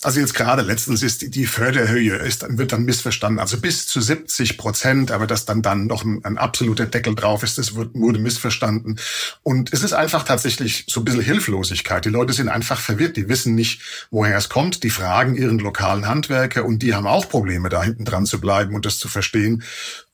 [0.00, 3.40] Also jetzt gerade letztens ist die, Förderhöhe ist, wird dann missverstanden.
[3.40, 7.42] Also bis zu 70 Prozent, aber dass dann dann noch ein, ein absoluter Deckel drauf
[7.42, 9.00] ist, das wird, wurde missverstanden.
[9.42, 12.04] Und es ist einfach tatsächlich so ein bisschen Hilflosigkeit.
[12.04, 13.16] Die Leute sind einfach verwirrt.
[13.16, 14.84] Die wissen nicht, woher es kommt.
[14.84, 18.76] Die fragen ihren lokalen Handwerker und die haben auch Probleme, da hinten dran zu bleiben
[18.76, 19.64] und das zu verstehen.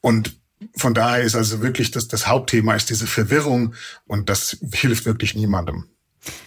[0.01, 0.33] Und
[0.75, 3.75] von daher ist also wirklich das, das Hauptthema ist diese Verwirrung
[4.07, 5.87] und das hilft wirklich niemandem.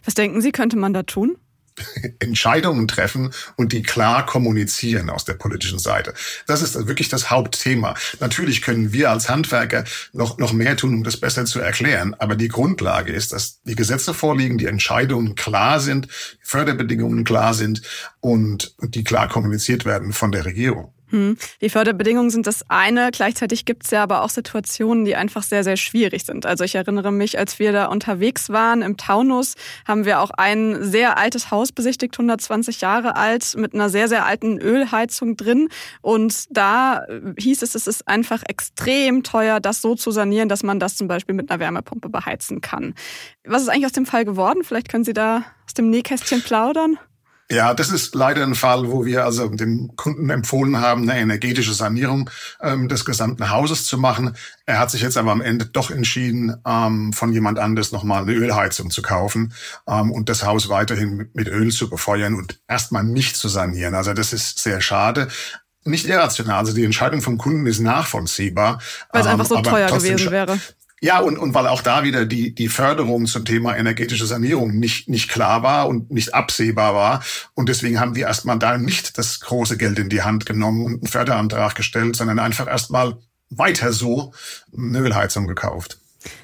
[0.05, 1.37] Was denken Sie, könnte man da tun?
[2.19, 6.13] Entscheidungen treffen und die klar kommunizieren aus der politischen Seite.
[6.47, 7.95] Das ist wirklich das Hauptthema.
[8.19, 12.13] Natürlich können wir als Handwerker noch, noch mehr tun, um das besser zu erklären.
[12.19, 17.53] Aber die Grundlage ist, dass die Gesetze vorliegen, die Entscheidungen klar sind, die Förderbedingungen klar
[17.53, 17.81] sind
[18.19, 20.93] und die klar kommuniziert werden von der Regierung.
[21.11, 21.37] Hm.
[21.61, 23.11] Die Förderbedingungen sind das eine.
[23.11, 26.45] Gleichzeitig gibt es ja aber auch Situationen, die einfach sehr, sehr schwierig sind.
[26.45, 29.55] Also ich erinnere mich, als wir da unterwegs waren im Taunus,
[29.87, 34.25] haben wir auch ein sehr altes Haus besichtigt, 120 Jahre alt, mit einer sehr, sehr
[34.25, 35.67] alten Ölheizung drin.
[36.01, 37.05] Und da
[37.37, 41.07] hieß es, es ist einfach extrem teuer, das so zu sanieren, dass man das zum
[41.07, 42.95] Beispiel mit einer Wärmepumpe beheizen kann.
[43.45, 44.63] Was ist eigentlich aus dem Fall geworden?
[44.63, 46.97] Vielleicht können Sie da aus dem Nähkästchen plaudern?
[47.51, 51.73] Ja, das ist leider ein Fall, wo wir also dem Kunden empfohlen haben, eine energetische
[51.73, 52.29] Sanierung
[52.61, 54.35] ähm, des gesamten Hauses zu machen.
[54.65, 58.33] Er hat sich jetzt aber am Ende doch entschieden, ähm, von jemand anders nochmal eine
[58.33, 59.53] Ölheizung zu kaufen
[59.87, 63.95] ähm, und das Haus weiterhin mit, mit Öl zu befeuern und erstmal nicht zu sanieren.
[63.95, 65.27] Also das ist sehr schade
[65.83, 66.59] nicht irrational.
[66.59, 68.79] Also die Entscheidung vom Kunden ist nachvollziehbar.
[69.11, 70.59] Weil es einfach so teuer gewesen wäre.
[71.03, 75.09] Ja, und, und weil auch da wieder die, die Förderung zum Thema energetische Sanierung nicht,
[75.09, 77.23] nicht klar war und nicht absehbar war.
[77.55, 80.93] Und deswegen haben wir erstmal da nicht das große Geld in die Hand genommen und
[80.93, 83.17] einen Förderantrag gestellt, sondern einfach erstmal
[83.49, 84.33] weiter so
[84.77, 85.97] eine Ölheizung gekauft.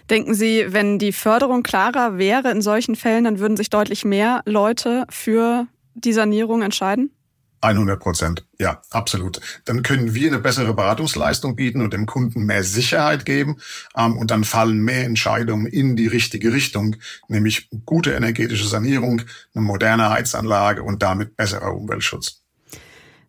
[0.09, 4.41] Denken Sie, wenn die Förderung klarer wäre in solchen Fällen, dann würden sich deutlich mehr
[4.45, 7.11] Leute für die Sanierung entscheiden?
[7.75, 9.39] 100 Prozent, ja, absolut.
[9.65, 13.57] Dann können wir eine bessere Beratungsleistung bieten und dem Kunden mehr Sicherheit geben.
[13.95, 16.95] Ähm, und dann fallen mehr Entscheidungen in die richtige Richtung,
[17.27, 19.21] nämlich gute energetische Sanierung,
[19.53, 22.46] eine moderne Heizanlage und damit besserer Umweltschutz.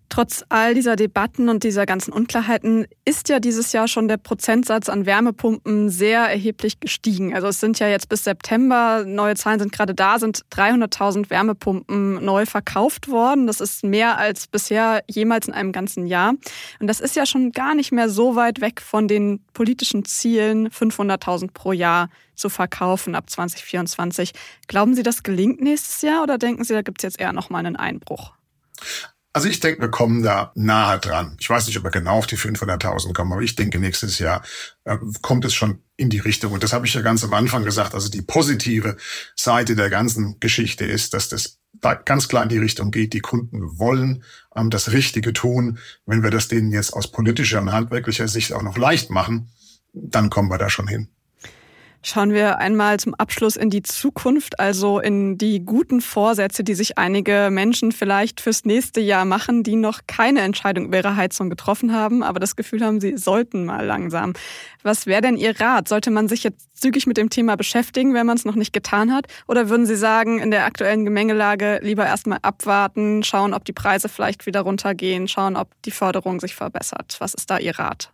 [0.08, 4.88] Trotz all dieser Debatten und dieser ganzen Unklarheiten ist ja dieses Jahr schon der Prozentsatz
[4.88, 7.34] an Wärmepumpen sehr erheblich gestiegen.
[7.34, 12.24] Also es sind ja jetzt bis September, neue Zahlen sind gerade da, sind 300.000 Wärmepumpen
[12.24, 13.46] neu verkauft worden.
[13.46, 16.34] Das ist mehr als bisher jemals in einem ganzen Jahr.
[16.80, 20.70] Und das ist ja schon gar nicht mehr so weit weg von den politischen Zielen,
[20.70, 24.32] 500.000 pro Jahr zu verkaufen ab 2024.
[24.68, 27.66] Glauben Sie, das gelingt nächstes Jahr oder denken Sie, da gibt es jetzt eher nochmal
[27.66, 28.32] einen Einbruch?
[29.32, 31.36] Also ich denke, wir kommen da nahe dran.
[31.38, 34.42] Ich weiß nicht, ob wir genau auf die 500.000 kommen, aber ich denke, nächstes Jahr
[34.84, 36.52] äh, kommt es schon in die Richtung.
[36.52, 37.94] Und das habe ich ja ganz am Anfang gesagt.
[37.94, 38.96] Also die positive
[39.36, 41.60] Seite der ganzen Geschichte ist, dass das
[42.04, 43.12] ganz klar in die Richtung geht.
[43.12, 44.24] Die Kunden wollen
[44.56, 45.78] ähm, das Richtige tun.
[46.06, 49.50] Wenn wir das denen jetzt aus politischer und handwerklicher Sicht auch noch leicht machen,
[49.92, 51.08] dann kommen wir da schon hin.
[52.00, 56.96] Schauen wir einmal zum Abschluss in die Zukunft, also in die guten Vorsätze, die sich
[56.96, 61.92] einige Menschen vielleicht fürs nächste Jahr machen, die noch keine Entscheidung über ihre Heizung getroffen
[61.92, 64.34] haben, aber das Gefühl haben, sie sollten mal langsam.
[64.84, 65.88] Was wäre denn Ihr Rat?
[65.88, 69.12] Sollte man sich jetzt zügig mit dem Thema beschäftigen, wenn man es noch nicht getan
[69.12, 69.26] hat?
[69.48, 74.08] Oder würden Sie sagen, in der aktuellen Gemengelage lieber erstmal abwarten, schauen, ob die Preise
[74.08, 77.16] vielleicht wieder runtergehen, schauen, ob die Förderung sich verbessert?
[77.18, 78.12] Was ist da Ihr Rat?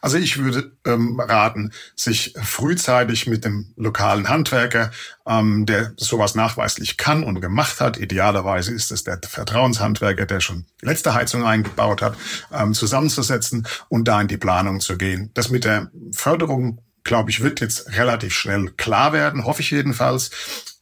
[0.00, 4.90] Also ich würde ähm, raten, sich frühzeitig mit dem lokalen Handwerker,
[5.26, 10.66] ähm, der sowas nachweislich kann und gemacht hat, idealerweise ist es der Vertrauenshandwerker, der schon
[10.82, 12.16] letzte Heizung eingebaut hat,
[12.52, 15.30] ähm, zusammenzusetzen und da in die Planung zu gehen.
[15.34, 20.30] Das mit der Förderung glaube ich, wird jetzt relativ schnell klar werden, hoffe ich jedenfalls.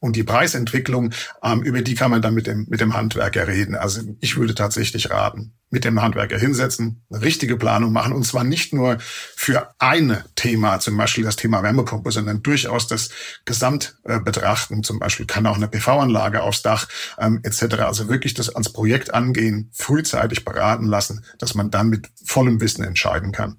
[0.00, 3.74] Und die Preisentwicklung, ähm, über die kann man dann mit dem, mit dem Handwerker reden.
[3.74, 8.12] Also ich würde tatsächlich raten, mit dem Handwerker hinsetzen, eine richtige Planung machen.
[8.12, 13.09] Und zwar nicht nur für ein Thema, zum Beispiel das Thema Wärmepumpe, sondern durchaus das
[13.44, 14.85] Gesamt äh, betrachten.
[14.85, 16.87] Zum Beispiel kann auch eine PV-Anlage aufs Dach
[17.18, 17.81] ähm, etc.
[17.81, 22.85] Also wirklich das ans Projekt angehen, frühzeitig beraten lassen, dass man dann mit vollem Wissen
[22.85, 23.57] entscheiden kann.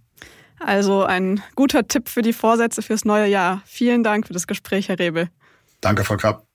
[0.59, 3.61] Also ein guter Tipp für die Vorsätze fürs neue Jahr.
[3.65, 5.29] Vielen Dank für das Gespräch, Herr Rebel.
[5.81, 6.48] Danke, Frau Krapp.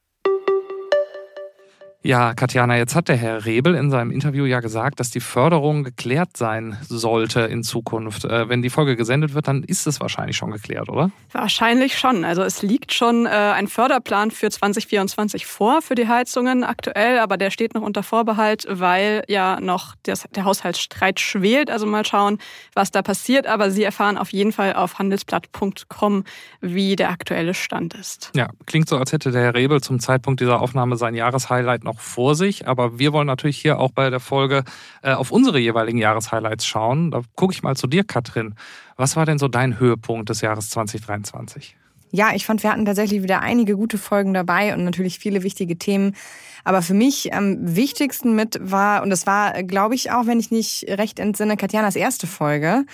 [2.07, 5.85] Ja, Katjana, jetzt hat der Herr Rebel in seinem Interview ja gesagt, dass die Förderung
[5.85, 8.27] geklärt sein sollte in Zukunft.
[8.27, 11.11] Äh, wenn die Folge gesendet wird, dann ist es wahrscheinlich schon geklärt, oder?
[11.33, 12.27] Wahrscheinlich schon.
[12.27, 17.39] Also es liegt schon äh, ein Förderplan für 2024 vor für die Heizungen aktuell, aber
[17.39, 21.71] der steht noch unter Vorbehalt, weil ja noch der Haushaltsstreit schwelt.
[21.71, 22.37] Also mal schauen,
[22.75, 23.47] was da passiert.
[23.47, 26.25] Aber Sie erfahren auf jeden Fall auf handelsblatt.com,
[26.61, 28.31] wie der aktuelle Stand ist.
[28.37, 31.94] Ja, klingt so, als hätte der Herr Rebel zum Zeitpunkt dieser Aufnahme sein Jahreshighlight noch
[31.95, 34.65] noch vor sich, aber wir wollen natürlich hier auch bei der Folge
[35.03, 37.11] äh, auf unsere jeweiligen Jahreshighlights schauen.
[37.11, 38.55] Da gucke ich mal zu dir, Katrin.
[38.97, 41.77] Was war denn so dein Höhepunkt des Jahres 2023?
[42.11, 45.77] Ja, ich fand, wir hatten tatsächlich wieder einige gute Folgen dabei und natürlich viele wichtige
[45.79, 46.15] Themen.
[46.63, 50.51] Aber für mich am wichtigsten mit war, und das war, glaube ich, auch, wenn ich
[50.51, 52.87] nicht recht entsinne, Katjanas erste Folge,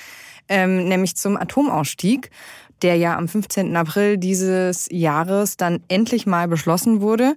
[0.48, 2.30] ähm, nämlich zum Atomausstieg,
[2.82, 3.76] der ja am 15.
[3.76, 7.36] April dieses Jahres dann endlich mal beschlossen wurde.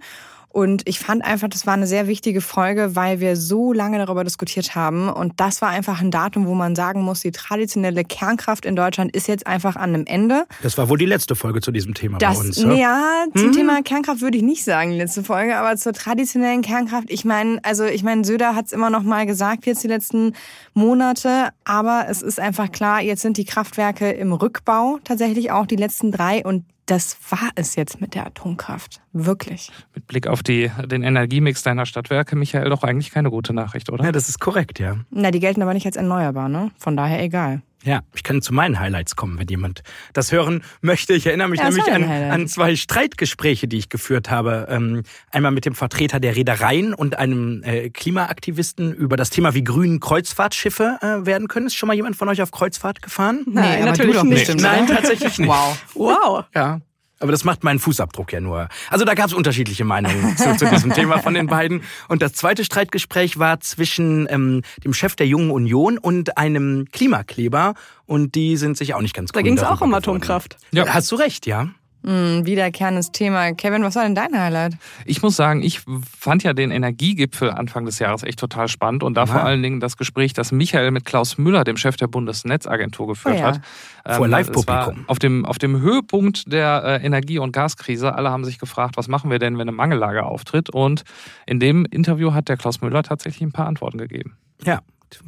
[0.54, 4.24] Und ich fand einfach, das war eine sehr wichtige Folge, weil wir so lange darüber
[4.24, 5.10] diskutiert haben.
[5.10, 9.16] Und das war einfach ein Datum, wo man sagen muss, die traditionelle Kernkraft in Deutschland
[9.16, 10.46] ist jetzt einfach an einem Ende.
[10.62, 12.62] Das war wohl die letzte Folge zu diesem Thema das, bei uns.
[12.62, 13.52] Ja, ja zum hm?
[13.54, 17.60] Thema Kernkraft würde ich nicht sagen, die letzte Folge, aber zur traditionellen Kernkraft, ich meine,
[17.64, 20.34] also ich meine, Söder hat es immer noch mal gesagt, jetzt die letzten
[20.76, 25.78] Monate, aber es ist einfach klar, jetzt sind die Kraftwerke im Rückbau tatsächlich auch die
[25.78, 29.02] letzten drei und das war es jetzt mit der Atomkraft.
[29.14, 29.72] Wirklich.
[29.96, 34.04] Mit Blick auf die, den Energiemix deiner Stadtwerke, Michael, doch eigentlich keine gute Nachricht, oder?
[34.04, 34.98] Ja, das ist korrekt, ja.
[35.10, 36.72] Na, die gelten aber nicht als erneuerbar, ne?
[36.78, 37.62] Von daher egal.
[37.84, 41.14] Ja, ich kann zu meinen Highlights kommen, wenn jemand das hören möchte.
[41.14, 44.68] Ich erinnere mich ja, nämlich an, an, zwei Streitgespräche, die ich geführt habe.
[44.70, 49.64] Ähm, einmal mit dem Vertreter der Reedereien und einem äh, Klimaaktivisten über das Thema, wie
[49.64, 51.68] grün Kreuzfahrtschiffe äh, werden können.
[51.68, 53.44] Ist schon mal jemand von euch auf Kreuzfahrt gefahren?
[53.48, 54.48] Nein, nee, natürlich nicht.
[54.48, 54.62] nicht.
[54.62, 55.50] Nein, tatsächlich nicht.
[55.50, 55.78] Wow.
[55.94, 56.46] Wow.
[56.56, 56.80] Ja,
[57.24, 58.68] aber das macht meinen Fußabdruck ja nur.
[58.90, 61.82] Also da gab es unterschiedliche Meinungen zu, zu, diesem Thema von den beiden.
[62.10, 67.76] Und das zweite Streitgespräch war zwischen ähm, dem Chef der Jungen Union und einem Klimakleber.
[68.06, 70.58] Und die sind sich auch nicht ganz Da ging es auch um Atomkraft.
[70.72, 70.86] Ja.
[70.88, 71.70] Hast du recht, ja.
[72.04, 73.54] Mhm, wiederkehrendes Thema.
[73.54, 74.74] Kevin, was war denn dein Highlight?
[75.06, 75.82] Ich muss sagen, ich
[76.18, 79.28] fand ja den Energiegipfel Anfang des Jahres echt total spannend und da ja.
[79.28, 83.36] vor allen Dingen das Gespräch, das Michael mit Klaus Müller, dem Chef der Bundesnetzagentur, geführt
[83.38, 83.46] oh ja.
[83.46, 83.62] hat.
[84.06, 85.06] Vor ähm, Live-Publikum.
[85.08, 88.14] Auf dem, auf dem Höhepunkt der äh, Energie- und Gaskrise.
[88.14, 90.70] Alle haben sich gefragt, was machen wir denn, wenn eine Mangellage auftritt?
[90.70, 91.04] Und
[91.46, 94.36] in dem Interview hat der Klaus Müller tatsächlich ein paar Antworten gegeben.
[94.66, 94.82] Ja,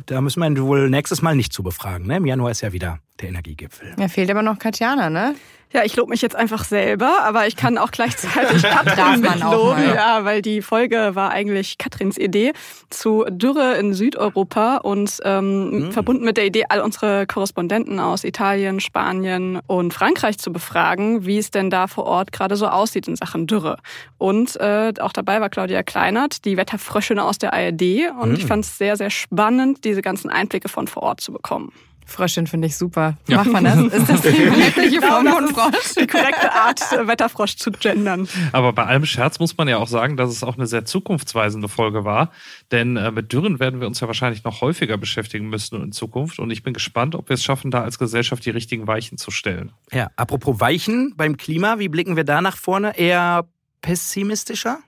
[0.07, 2.07] da müssen wir ihn wohl nächstes Mal nicht zu befragen.
[2.07, 2.17] Ne?
[2.17, 3.95] Im Januar ist ja wieder der Energiegipfel.
[3.97, 5.35] Ja, fehlt aber noch Katjana, ne?
[5.75, 10.23] Ja, ich lobe mich jetzt einfach selber, aber ich kann auch gleichzeitig Katrin mitloben, ja,
[10.23, 12.53] weil die Folge war eigentlich Katrins Idee
[12.89, 15.91] zu Dürre in Südeuropa und ähm, mhm.
[15.91, 21.39] verbunden mit der Idee, all unsere Korrespondenten aus Italien, Spanien und Frankreich zu befragen, wie
[21.39, 23.77] es denn da vor Ort gerade so aussieht in Sachen Dürre.
[24.17, 28.13] Und äh, auch dabei war Claudia Kleinert, die Wetterfröschin aus der ARD.
[28.21, 28.35] Und mhm.
[28.35, 31.73] ich fand es sehr, sehr spannend, diese ganzen Einblicke von vor Ort zu bekommen.
[32.05, 33.17] Fröschin finde ich super.
[33.27, 33.37] Ja.
[33.37, 33.79] Macht man das?
[33.79, 35.95] Ist das die wirkliche Form von Frosch?
[35.99, 38.27] Die korrekte Art, äh, Wetterfrosch zu gendern.
[38.51, 41.67] Aber bei allem Scherz muss man ja auch sagen, dass es auch eine sehr zukunftsweisende
[41.67, 42.31] Folge war.
[42.71, 46.39] Denn äh, mit Dürren werden wir uns ja wahrscheinlich noch häufiger beschäftigen müssen in Zukunft.
[46.39, 49.31] Und ich bin gespannt, ob wir es schaffen, da als Gesellschaft die richtigen Weichen zu
[49.31, 49.71] stellen.
[49.91, 52.97] Ja, apropos Weichen beim Klima, wie blicken wir da nach vorne?
[52.97, 53.47] Eher
[53.81, 54.79] pessimistischer?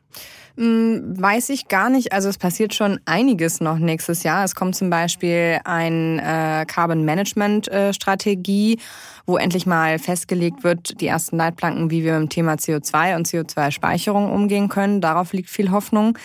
[0.57, 2.13] Hm, weiß ich gar nicht.
[2.13, 4.43] Also es passiert schon einiges noch nächstes Jahr.
[4.43, 8.79] Es kommt zum Beispiel ein äh, Carbon Management äh, Strategie,
[9.27, 13.27] wo endlich mal festgelegt wird, die ersten Leitplanken, wie wir mit dem Thema CO2 und
[13.27, 14.99] CO2-Speicherung umgehen können.
[14.99, 16.17] Darauf liegt viel Hoffnung.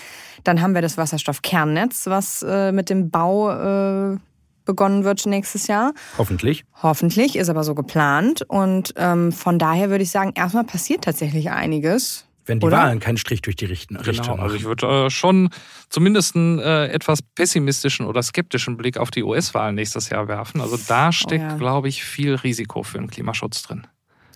[0.44, 4.16] Dann haben wir das Wasserstoffkernnetz, was äh, mit dem Bau äh,
[4.64, 5.92] begonnen wird nächstes Jahr.
[6.16, 6.64] Hoffentlich.
[6.82, 8.42] Hoffentlich, ist aber so geplant.
[8.48, 12.26] Und ähm, von daher würde ich sagen, erstmal passiert tatsächlich einiges.
[12.44, 12.78] Wenn die Oder?
[12.78, 14.40] Wahlen keinen Strich durch die Richtung genau, machen.
[14.40, 15.50] Also ich würde äh, schon
[15.88, 20.60] zumindest einen äh, etwas pessimistischen oder skeptischen Blick auf die US-Wahlen nächstes Jahr werfen.
[20.60, 21.56] Also da oh steckt, oh ja.
[21.56, 23.86] glaube ich, viel Risiko für den Klimaschutz drin.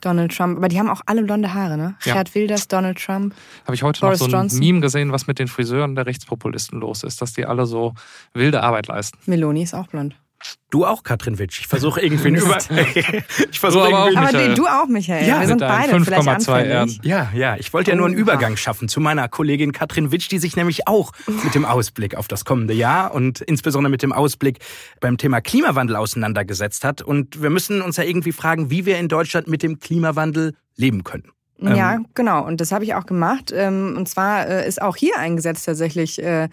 [0.01, 1.97] Donald Trump, aber die haben auch alle blonde Haare, ne?
[2.05, 2.15] Ja.
[2.15, 3.35] Gerd Wilders, Donald Trump.
[3.65, 4.61] Habe ich heute Boris noch so ein Johnson.
[4.61, 7.95] Meme gesehen, was mit den Friseuren der Rechtspopulisten los ist, dass die alle so
[8.33, 9.19] wilde Arbeit leisten.
[9.27, 10.15] Meloni ist auch blond.
[10.71, 11.61] Du auch, Katrin Witsch.
[11.61, 12.59] Ich versuche irgendwie über.
[13.51, 14.17] ich versuche irgendwie.
[14.17, 15.27] Aber die, du auch, Michael.
[15.27, 17.01] Ja, wir sind beide vielleicht anfällig.
[17.03, 17.57] Ja, ja.
[17.57, 20.89] Ich wollte ja nur einen Übergang schaffen zu meiner Kollegin Katrin Witsch, die sich nämlich
[20.89, 21.13] auch
[21.45, 24.59] mit dem Ausblick auf das kommende Jahr und insbesondere mit dem Ausblick
[25.01, 27.01] beim Thema Klimawandel auseinandergesetzt hat.
[27.01, 31.05] Und wir müssen uns ja irgendwie fragen, wie wir in Deutschland mit dem Klimawandel leben
[31.05, 31.31] können.
[31.59, 32.45] Ja, ähm, genau.
[32.45, 33.53] Und das habe ich auch gemacht.
[33.55, 36.49] Ähm, und zwar äh, ist auch hier ein Gesetz tatsächlich äh,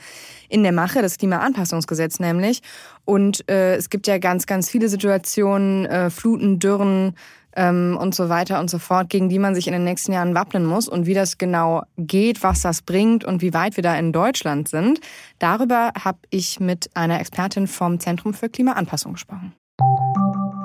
[0.50, 2.62] in der Mache, das Klimaanpassungsgesetz nämlich.
[3.06, 7.16] Und äh, es gibt ja ganz, ganz viele Situationen, Fluten, Dürren
[7.56, 10.36] ähm, und so weiter und so fort, gegen die man sich in den nächsten Jahren
[10.36, 10.88] wappnen muss.
[10.88, 14.68] Und wie das genau geht, was das bringt und wie weit wir da in Deutschland
[14.70, 15.00] sind,
[15.40, 19.54] darüber habe ich mit einer Expertin vom Zentrum für Klimaanpassung gesprochen.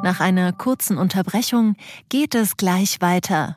[0.03, 1.75] Nach einer kurzen Unterbrechung
[2.09, 3.57] geht es gleich weiter.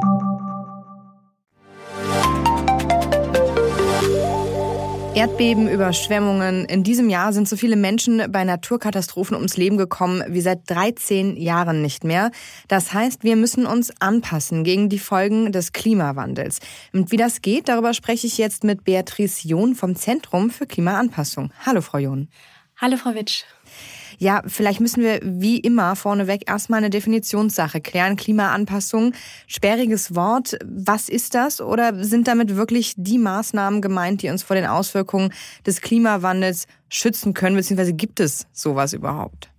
[5.13, 6.63] Erdbeben, Überschwemmungen.
[6.65, 11.35] In diesem Jahr sind so viele Menschen bei Naturkatastrophen ums Leben gekommen wie seit 13
[11.35, 12.31] Jahren nicht mehr.
[12.69, 16.59] Das heißt, wir müssen uns anpassen gegen die Folgen des Klimawandels.
[16.93, 21.51] Und wie das geht, darüber spreche ich jetzt mit Beatrice John vom Zentrum für Klimaanpassung.
[21.65, 22.29] Hallo, Frau John.
[22.77, 23.43] Hallo, Frau Witsch.
[24.21, 28.17] Ja, vielleicht müssen wir wie immer vorneweg erstmal eine Definitionssache klären.
[28.17, 29.13] Klimaanpassung,
[29.47, 30.59] sperriges Wort.
[30.63, 31.59] Was ist das?
[31.59, 35.33] Oder sind damit wirklich die Maßnahmen gemeint, die uns vor den Auswirkungen
[35.65, 37.55] des Klimawandels schützen können?
[37.55, 39.49] Beziehungsweise gibt es sowas überhaupt?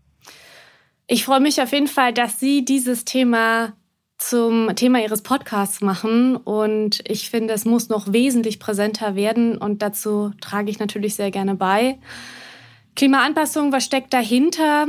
[1.09, 3.73] Ich freue mich auf jeden Fall, dass Sie dieses Thema
[4.17, 6.37] zum Thema Ihres Podcasts machen.
[6.37, 9.59] Und ich finde, es muss noch wesentlich präsenter werden.
[9.59, 11.99] Und dazu trage ich natürlich sehr gerne bei.
[12.97, 14.87] Klimaanpassung, was steckt dahinter?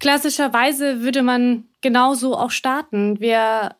[0.00, 3.20] Klassischerweise würde man genauso auch starten.
[3.20, 3.76] Wir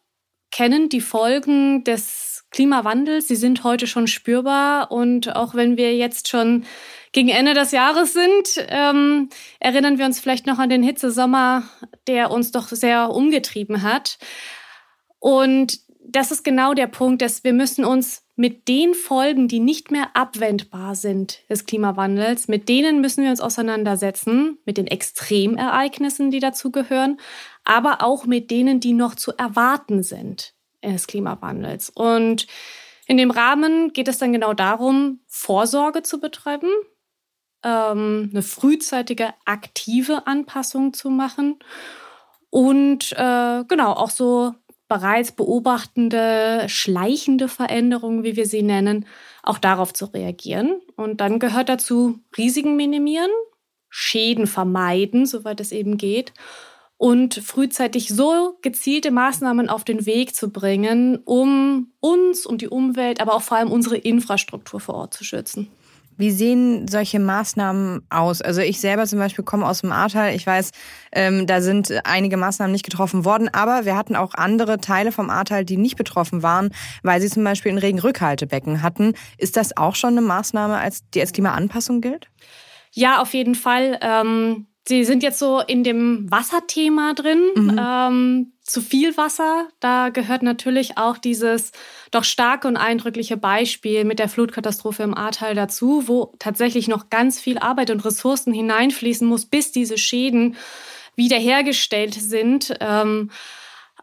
[0.51, 6.29] kennen die Folgen des Klimawandels, sie sind heute schon spürbar und auch wenn wir jetzt
[6.29, 6.65] schon
[7.13, 11.65] gegen Ende des Jahres sind, ähm, erinnern wir uns vielleicht noch an den Hitzesommer,
[12.07, 14.19] der uns doch sehr umgetrieben hat.
[15.19, 19.91] Und das ist genau der Punkt, dass wir müssen uns mit den Folgen, die nicht
[19.91, 26.41] mehr abwendbar sind des Klimawandels, mit denen müssen wir uns auseinandersetzen, mit den Extremereignissen, die
[26.41, 27.19] dazu gehören,
[27.65, 31.91] aber auch mit denen, die noch zu erwarten sind des Klimawandels.
[31.91, 32.47] Und
[33.07, 36.71] in dem Rahmen geht es dann genau darum, Vorsorge zu betreiben,
[37.63, 41.59] ähm, eine frühzeitige aktive Anpassung zu machen
[42.51, 44.55] und äh, genau auch so
[44.89, 49.07] bereits beobachtende, schleichende Veränderungen, wie wir sie nennen,
[49.43, 50.81] auch darauf zu reagieren.
[50.97, 53.31] Und dann gehört dazu Risiken minimieren,
[53.89, 56.33] Schäden vermeiden, soweit es eben geht,
[56.99, 63.21] und frühzeitig so gezielte Maßnahmen auf den Weg zu bringen, um uns und die Umwelt,
[63.21, 65.69] aber auch vor allem unsere Infrastruktur vor Ort zu schützen.
[66.17, 68.41] Wie sehen solche Maßnahmen aus?
[68.41, 70.35] Also ich selber zum Beispiel komme aus dem Ahrtal.
[70.35, 70.71] Ich weiß,
[71.13, 75.31] ähm, da sind einige Maßnahmen nicht getroffen worden, aber wir hatten auch andere Teile vom
[75.31, 76.71] Ahrtal, die nicht betroffen waren,
[77.03, 79.15] weil sie zum Beispiel ein Regenrückhaltebecken hatten.
[79.39, 82.29] Ist das auch schon eine Maßnahme, als, die als Klimaanpassung gilt?
[82.93, 83.99] Ja, auf jeden Fall.
[84.01, 87.43] Ähm Sie sind jetzt so in dem Wasserthema drin.
[87.55, 87.81] Mhm.
[87.81, 91.71] Ähm, zu viel Wasser, da gehört natürlich auch dieses
[92.11, 97.39] doch starke und eindrückliche Beispiel mit der Flutkatastrophe im Ahrtal dazu, wo tatsächlich noch ganz
[97.41, 100.57] viel Arbeit und Ressourcen hineinfließen muss, bis diese Schäden
[101.15, 102.75] wiederhergestellt sind.
[102.81, 103.31] Ähm,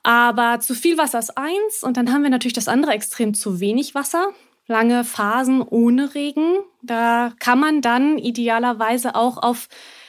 [0.01, 3.59] aber zu viel Wasser ist eins und dann haben wir natürlich das andere Extrem zu
[3.59, 4.29] wenig Wasser.
[4.67, 6.59] Lange Phasen ohne Regen.
[6.81, 9.67] Da kann man dann idealerweise auch auf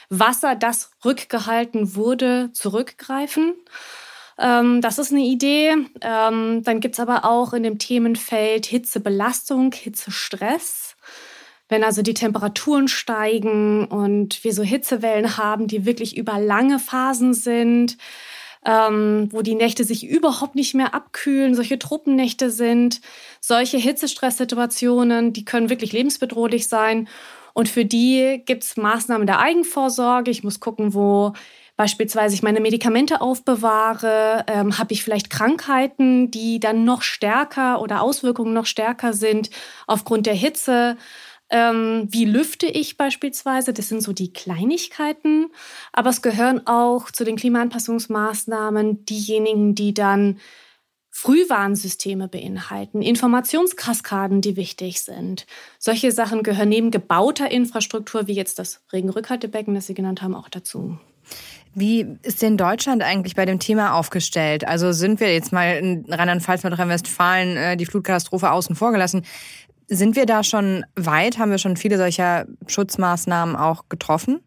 [0.09, 3.55] Wasser, das rückgehalten wurde, zurückgreifen.
[4.37, 5.75] Ähm, das ist eine Idee.
[6.01, 10.95] Ähm, dann gibt es aber auch in dem Themenfeld Hitzebelastung, Hitzestress.
[11.67, 17.33] Wenn also die Temperaturen steigen und wir so Hitzewellen haben, die wirklich über lange Phasen
[17.33, 17.97] sind,
[18.65, 23.01] ähm, wo die Nächte sich überhaupt nicht mehr abkühlen, solche Truppennächte sind,
[23.39, 27.07] solche Hitzestresssituationen, die können wirklich lebensbedrohlich sein.
[27.55, 30.29] Und für die gibt es Maßnahmen der Eigenvorsorge.
[30.29, 31.31] Ich muss gucken, wo
[31.77, 34.43] beispielsweise ich meine Medikamente aufbewahre.
[34.47, 39.49] Ähm, Habe ich vielleicht Krankheiten, die dann noch stärker oder Auswirkungen noch stärker sind
[39.87, 40.97] aufgrund der Hitze?
[41.49, 43.71] Ähm, wie lüfte ich beispielsweise?
[43.71, 45.47] Das sind so die Kleinigkeiten.
[45.93, 50.39] Aber es gehören auch zu den Klimaanpassungsmaßnahmen diejenigen, die dann
[51.17, 55.45] Frühwarnsysteme beinhalten, Informationskaskaden, die wichtig sind.
[55.79, 60.49] Solche Sachen gehören neben gebauter Infrastruktur, wie jetzt das Regenrückhaltebecken, das Sie genannt haben, auch
[60.49, 60.99] dazu.
[61.73, 64.67] Wie ist denn Deutschland eigentlich bei dem Thema aufgestellt?
[64.67, 69.23] Also sind wir jetzt mal in Rheinland-Pfalz, Nordrhein-Westfalen äh, die Flutkatastrophe außen vor gelassen?
[69.87, 71.37] Sind wir da schon weit?
[71.37, 74.41] Haben wir schon viele solcher Schutzmaßnahmen auch getroffen?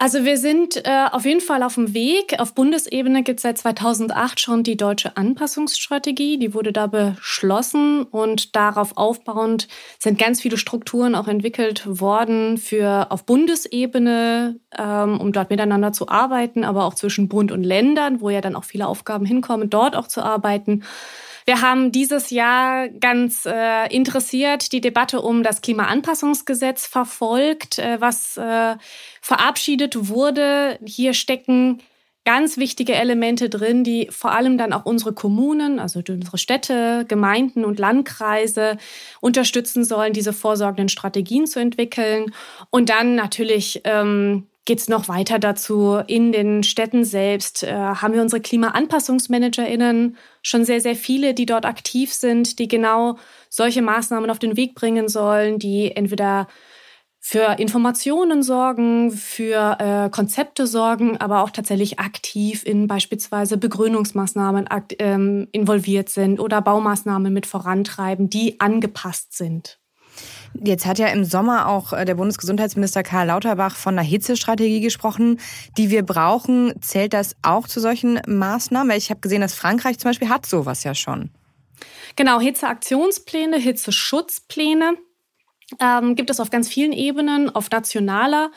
[0.00, 2.38] Also wir sind äh, auf jeden Fall auf dem Weg.
[2.38, 6.38] Auf Bundesebene gibt es seit 2008 schon die deutsche Anpassungsstrategie.
[6.38, 9.66] Die wurde da beschlossen und darauf aufbauend
[9.98, 16.08] sind ganz viele Strukturen auch entwickelt worden für auf Bundesebene, ähm, um dort miteinander zu
[16.08, 19.96] arbeiten, aber auch zwischen Bund und Ländern, wo ja dann auch viele Aufgaben hinkommen, dort
[19.96, 20.84] auch zu arbeiten.
[21.48, 28.36] Wir haben dieses Jahr ganz äh, interessiert die Debatte um das Klimaanpassungsgesetz verfolgt, äh, was
[28.36, 28.76] äh,
[29.28, 30.78] verabschiedet wurde.
[30.86, 31.82] Hier stecken
[32.24, 37.66] ganz wichtige Elemente drin, die vor allem dann auch unsere Kommunen, also unsere Städte, Gemeinden
[37.66, 38.78] und Landkreise
[39.20, 42.32] unterstützen sollen, diese vorsorgenden Strategien zu entwickeln.
[42.70, 46.00] Und dann natürlich ähm, geht es noch weiter dazu.
[46.06, 51.66] In den Städten selbst äh, haben wir unsere KlimaanpassungsmanagerInnen schon sehr, sehr viele, die dort
[51.66, 53.18] aktiv sind, die genau
[53.50, 56.48] solche Maßnahmen auf den Weg bringen sollen, die entweder
[57.20, 65.48] für Informationen sorgen, für äh, Konzepte sorgen, aber auch tatsächlich aktiv in beispielsweise Begrünungsmaßnahmen ähm,
[65.52, 69.78] involviert sind oder Baumaßnahmen mit vorantreiben, die angepasst sind.
[70.54, 75.38] Jetzt hat ja im Sommer auch äh, der Bundesgesundheitsminister Karl Lauterbach von einer Hitzestrategie gesprochen,
[75.76, 76.72] die wir brauchen.
[76.80, 78.96] Zählt das auch zu solchen Maßnahmen?
[78.96, 81.30] Ich habe gesehen, dass Frankreich zum Beispiel hat sowas ja schon.
[82.16, 84.96] Genau, Hitzeaktionspläne, Hitzeschutzpläne
[85.80, 88.50] ähm, gibt es auf ganz vielen Ebenen, auf nationaler,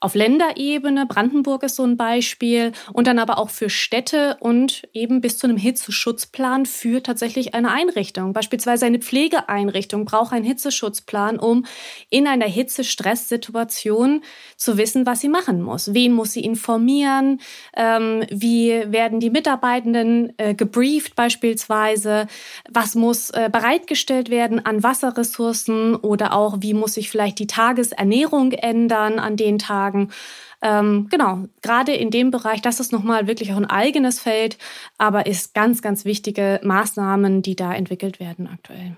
[0.00, 5.20] auf Länderebene, Brandenburg ist so ein Beispiel, und dann aber auch für Städte und eben
[5.20, 8.32] bis zu einem Hitzeschutzplan für tatsächlich eine Einrichtung.
[8.32, 11.66] Beispielsweise eine Pflegeeinrichtung braucht einen Hitzeschutzplan, um
[12.08, 14.22] in einer Hitzestress-Situation
[14.56, 15.92] zu wissen, was sie machen muss.
[15.92, 17.40] Wen muss sie informieren?
[17.76, 22.26] Ähm, wie werden die Mitarbeitenden äh, gebrieft beispielsweise?
[22.70, 28.52] Was muss äh, bereitgestellt werden an Wasserressourcen oder auch wie muss sich vielleicht die Tagesernährung
[28.52, 29.89] ändern an den Tagen?
[29.90, 30.10] Sagen.
[30.62, 34.58] Ähm, genau, gerade in dem Bereich, das ist nochmal wirklich auch ein eigenes Feld,
[34.98, 38.96] aber ist ganz, ganz wichtige Maßnahmen, die da entwickelt werden aktuell.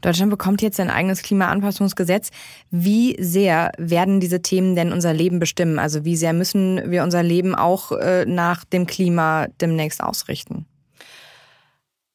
[0.00, 2.30] Deutschland bekommt jetzt ein eigenes Klimaanpassungsgesetz.
[2.70, 5.80] Wie sehr werden diese Themen denn unser Leben bestimmen?
[5.80, 10.66] Also wie sehr müssen wir unser Leben auch äh, nach dem Klima demnächst ausrichten?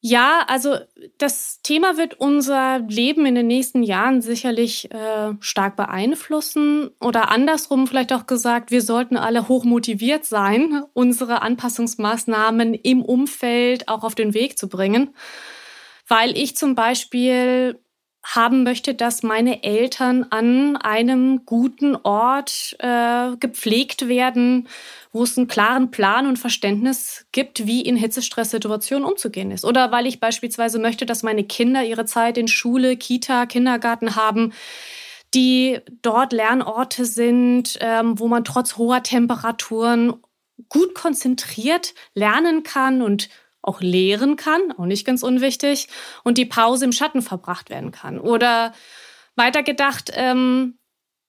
[0.06, 0.76] Ja, also
[1.16, 6.90] das Thema wird unser Leben in den nächsten Jahren sicherlich äh, stark beeinflussen.
[7.00, 13.88] Oder andersrum vielleicht auch gesagt, wir sollten alle hoch motiviert sein, unsere Anpassungsmaßnahmen im Umfeld
[13.88, 15.14] auch auf den Weg zu bringen.
[16.06, 17.80] Weil ich zum Beispiel
[18.24, 24.66] haben möchte, dass meine Eltern an einem guten Ort äh, gepflegt werden,
[25.12, 29.64] wo es einen klaren Plan und Verständnis gibt, wie in Hitzestresssituationen umzugehen ist.
[29.64, 34.52] Oder weil ich beispielsweise möchte, dass meine Kinder ihre Zeit in Schule, Kita, Kindergarten haben,
[35.34, 40.14] die dort Lernorte sind, ähm, wo man trotz hoher Temperaturen
[40.68, 43.28] gut konzentriert lernen kann und
[43.64, 45.88] auch lehren kann, auch nicht ganz unwichtig,
[46.22, 48.20] und die Pause im Schatten verbracht werden kann.
[48.20, 48.72] Oder
[49.36, 50.78] weitergedacht, ähm,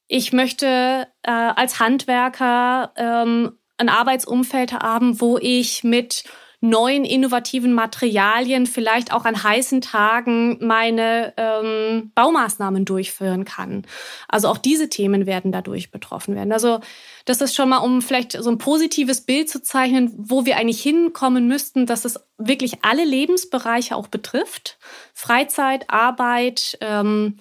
[0.07, 6.25] ich möchte äh, als Handwerker ähm, ein Arbeitsumfeld haben, wo ich mit
[6.61, 13.83] neuen innovativen Materialien vielleicht auch an heißen Tagen meine ähm, Baumaßnahmen durchführen kann.
[14.27, 16.51] Also auch diese Themen werden dadurch betroffen werden.
[16.51, 16.79] Also
[17.25, 20.81] das ist schon mal, um vielleicht so ein positives Bild zu zeichnen, wo wir eigentlich
[20.81, 24.77] hinkommen müssten, dass es wirklich alle Lebensbereiche auch betrifft.
[25.13, 26.77] Freizeit, Arbeit.
[26.81, 27.37] Ähm,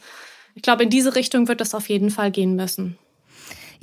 [0.55, 2.99] ich glaube, in diese Richtung wird das auf jeden Fall gehen müssen.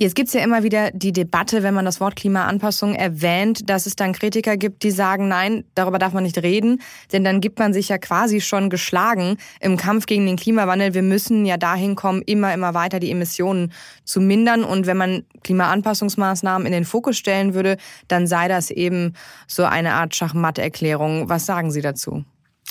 [0.02, 3.86] Jetzt gibt es ja immer wieder die Debatte, wenn man das Wort Klimaanpassung erwähnt, dass
[3.86, 6.82] es dann Kritiker gibt, die sagen, nein, darüber darf man nicht reden,
[7.12, 10.94] denn dann gibt man sich ja quasi schon geschlagen im Kampf gegen den Klimawandel.
[10.94, 13.72] Wir müssen ja dahin kommen, immer, immer weiter die Emissionen
[14.02, 14.64] zu mindern.
[14.64, 17.76] Und wenn man Klimaanpassungsmaßnahmen in den Fokus stellen würde,
[18.08, 19.14] dann sei das eben
[19.46, 21.28] so eine Art Schachmatterklärung.
[21.28, 22.24] Was sagen Sie dazu?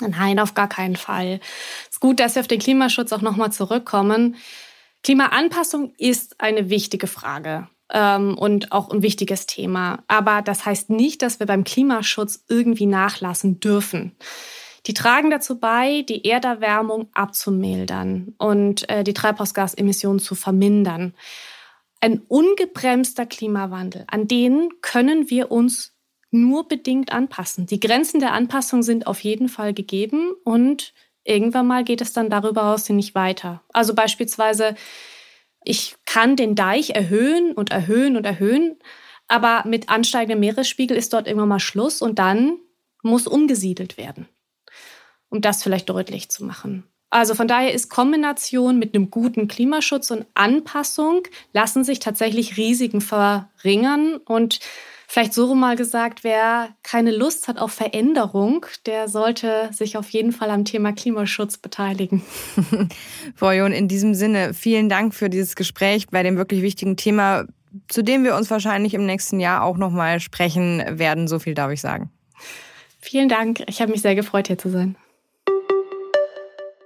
[0.05, 1.39] Nein, auf gar keinen Fall.
[1.83, 4.35] Es ist gut, dass wir auf den Klimaschutz auch nochmal zurückkommen.
[5.03, 10.03] Klimaanpassung ist eine wichtige Frage ähm, und auch ein wichtiges Thema.
[10.07, 14.15] Aber das heißt nicht, dass wir beim Klimaschutz irgendwie nachlassen dürfen.
[14.87, 21.13] Die tragen dazu bei, die Erderwärmung abzumildern und äh, die Treibhausgasemissionen zu vermindern.
[21.99, 25.93] Ein ungebremster Klimawandel, an den können wir uns
[26.31, 27.67] nur bedingt anpassen.
[27.67, 30.93] Die Grenzen der Anpassung sind auf jeden Fall gegeben und
[31.23, 33.61] irgendwann mal geht es dann darüber hinaus nicht weiter.
[33.73, 34.75] Also beispielsweise,
[35.63, 38.77] ich kann den Deich erhöhen und erhöhen und erhöhen,
[39.31, 42.57] Aber mit ansteigendem Meeresspiegel ist dort irgendwann mal Schluss und dann
[43.01, 44.27] muss umgesiedelt werden.
[45.29, 46.83] Um das vielleicht deutlich zu machen.
[47.09, 52.99] Also von daher ist Kombination mit einem guten Klimaschutz und Anpassung lassen sich tatsächlich Risiken
[52.99, 54.59] verringern und
[55.11, 60.31] Vielleicht so mal gesagt, wer keine Lust hat auf Veränderung, der sollte sich auf jeden
[60.31, 62.21] Fall am Thema Klimaschutz beteiligen.
[63.35, 67.43] Frau John, in diesem Sinne, vielen Dank für dieses Gespräch bei dem wirklich wichtigen Thema,
[67.89, 71.27] zu dem wir uns wahrscheinlich im nächsten Jahr auch nochmal sprechen werden.
[71.27, 72.09] So viel darf ich sagen.
[73.01, 73.63] Vielen Dank.
[73.67, 74.95] Ich habe mich sehr gefreut, hier zu sein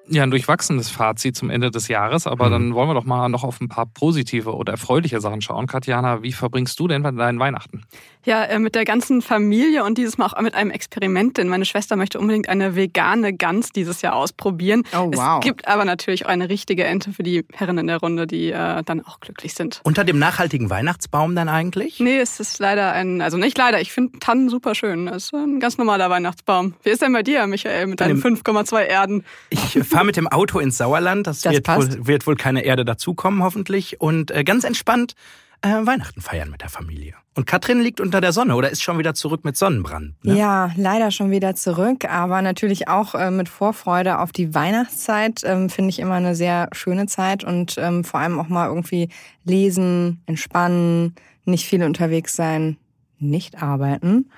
[0.08, 2.51] ja, ein durchwachsenes Fazit zum Ende des Jahres, aber mhm.
[2.51, 5.68] dann wollen wir doch mal noch auf ein paar positive oder erfreuliche Sachen schauen.
[5.68, 7.84] Katjana, wie verbringst du denn deinen Weihnachten?
[8.26, 11.66] Ja, äh, mit der ganzen Familie und dieses Mal auch mit einem Experiment, denn meine
[11.66, 14.84] Schwester möchte unbedingt eine vegane Gans dieses Jahr ausprobieren.
[14.93, 15.39] Oh, wow.
[15.39, 18.51] Es gibt aber natürlich auch eine richtige Ente für die Herren in der Runde, die
[18.51, 19.80] äh, dann auch glücklich sind.
[19.84, 21.99] Unter dem nachhaltigen Weihnachtsbaum dann eigentlich?
[21.99, 25.08] Nee, es ist leider ein, also nicht leider, ich finde Tannen super schön.
[25.08, 26.74] Es ist ein ganz normaler Weihnachtsbaum.
[26.82, 29.24] Wie ist denn bei dir, Michael, mit deinen 5,2 Erden?
[29.51, 31.28] Ich fahre mit dem Auto ins Sauerland.
[31.28, 34.02] Das, das wird, wohl, wird, wohl, keine Erde dazukommen, hoffentlich.
[34.02, 35.16] Und äh, ganz entspannt
[35.62, 37.16] äh, Weihnachten feiern mit der Familie.
[37.34, 40.14] Und Katrin liegt unter der Sonne oder ist schon wieder zurück mit Sonnenbrand.
[40.24, 40.38] Ne?
[40.38, 45.41] Ja, leider schon wieder zurück, aber natürlich auch äh, mit Vorfreude auf die Weihnachtszeit.
[45.43, 49.10] Ähm, Finde ich immer eine sehr schöne Zeit und ähm, vor allem auch mal irgendwie
[49.43, 51.16] lesen, entspannen,
[51.46, 52.78] nicht viel unterwegs sein,
[53.18, 54.30] nicht arbeiten.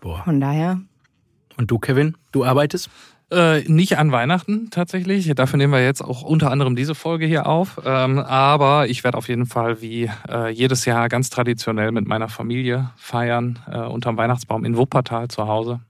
[0.00, 0.22] Boah.
[0.24, 0.80] Von daher.
[1.56, 2.90] Und du, Kevin, du arbeitest?
[3.30, 5.30] Äh, nicht an Weihnachten tatsächlich.
[5.34, 7.80] Dafür nehmen wir jetzt auch unter anderem diese Folge hier auf.
[7.84, 12.28] Ähm, aber ich werde auf jeden Fall wie äh, jedes Jahr ganz traditionell mit meiner
[12.28, 15.80] Familie feiern, äh, unterm Weihnachtsbaum in Wuppertal zu Hause.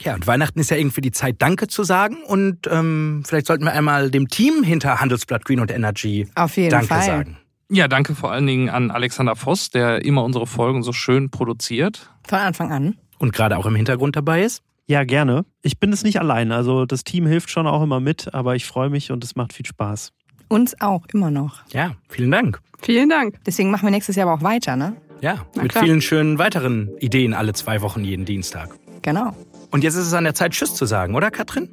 [0.00, 2.18] Ja, und Weihnachten ist ja irgendwie die Zeit, Danke zu sagen.
[2.26, 6.70] Und ähm, vielleicht sollten wir einmal dem Team hinter Handelsblatt Green und Energy auf jeden
[6.70, 7.02] Danke Fall.
[7.02, 7.38] sagen.
[7.68, 12.10] Ja, danke vor allen Dingen an Alexander Voss, der immer unsere Folgen so schön produziert.
[12.28, 12.96] Von Anfang an.
[13.18, 14.62] Und gerade auch im Hintergrund dabei ist.
[14.88, 15.44] Ja, gerne.
[15.62, 16.52] Ich bin es nicht allein.
[16.52, 19.52] Also das Team hilft schon auch immer mit, aber ich freue mich und es macht
[19.52, 20.12] viel Spaß.
[20.48, 21.62] Uns auch, immer noch.
[21.72, 22.60] Ja, vielen Dank.
[22.82, 23.36] Vielen Dank.
[23.44, 24.94] Deswegen machen wir nächstes Jahr aber auch weiter, ne?
[25.20, 25.82] Ja, Na mit klar.
[25.84, 28.70] vielen schönen weiteren Ideen alle zwei Wochen jeden Dienstag.
[29.02, 29.34] Genau.
[29.72, 31.70] Und jetzt ist es an der Zeit, Tschüss zu sagen, oder Katrin?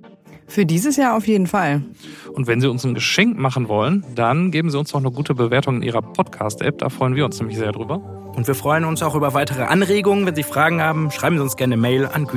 [0.47, 1.83] Für dieses Jahr auf jeden Fall.
[2.33, 5.35] Und wenn Sie uns ein Geschenk machen wollen, dann geben Sie uns noch eine gute
[5.35, 6.79] Bewertung in Ihrer Podcast-App.
[6.79, 7.97] Da freuen wir uns nämlich sehr drüber.
[8.35, 10.25] Und wir freuen uns auch über weitere Anregungen.
[10.25, 12.27] Wenn Sie Fragen haben, schreiben Sie uns gerne eine Mail an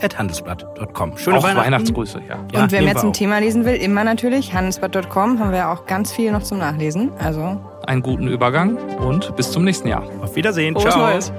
[0.00, 1.16] green.handelsblatt.com.
[1.16, 1.66] Schöne auch Weihnachten.
[1.66, 2.38] Weihnachtsgrüße, ja.
[2.52, 5.38] ja Und wer mehr zum Thema lesen will, immer natürlich handelsblatt.com.
[5.38, 7.12] Haben wir auch ganz viel noch zum Nachlesen.
[7.18, 10.04] Also einen guten Übergang und bis zum nächsten Jahr.
[10.20, 10.74] Auf Wiedersehen.
[10.74, 11.06] Frohes Ciao.
[11.06, 11.32] Neues.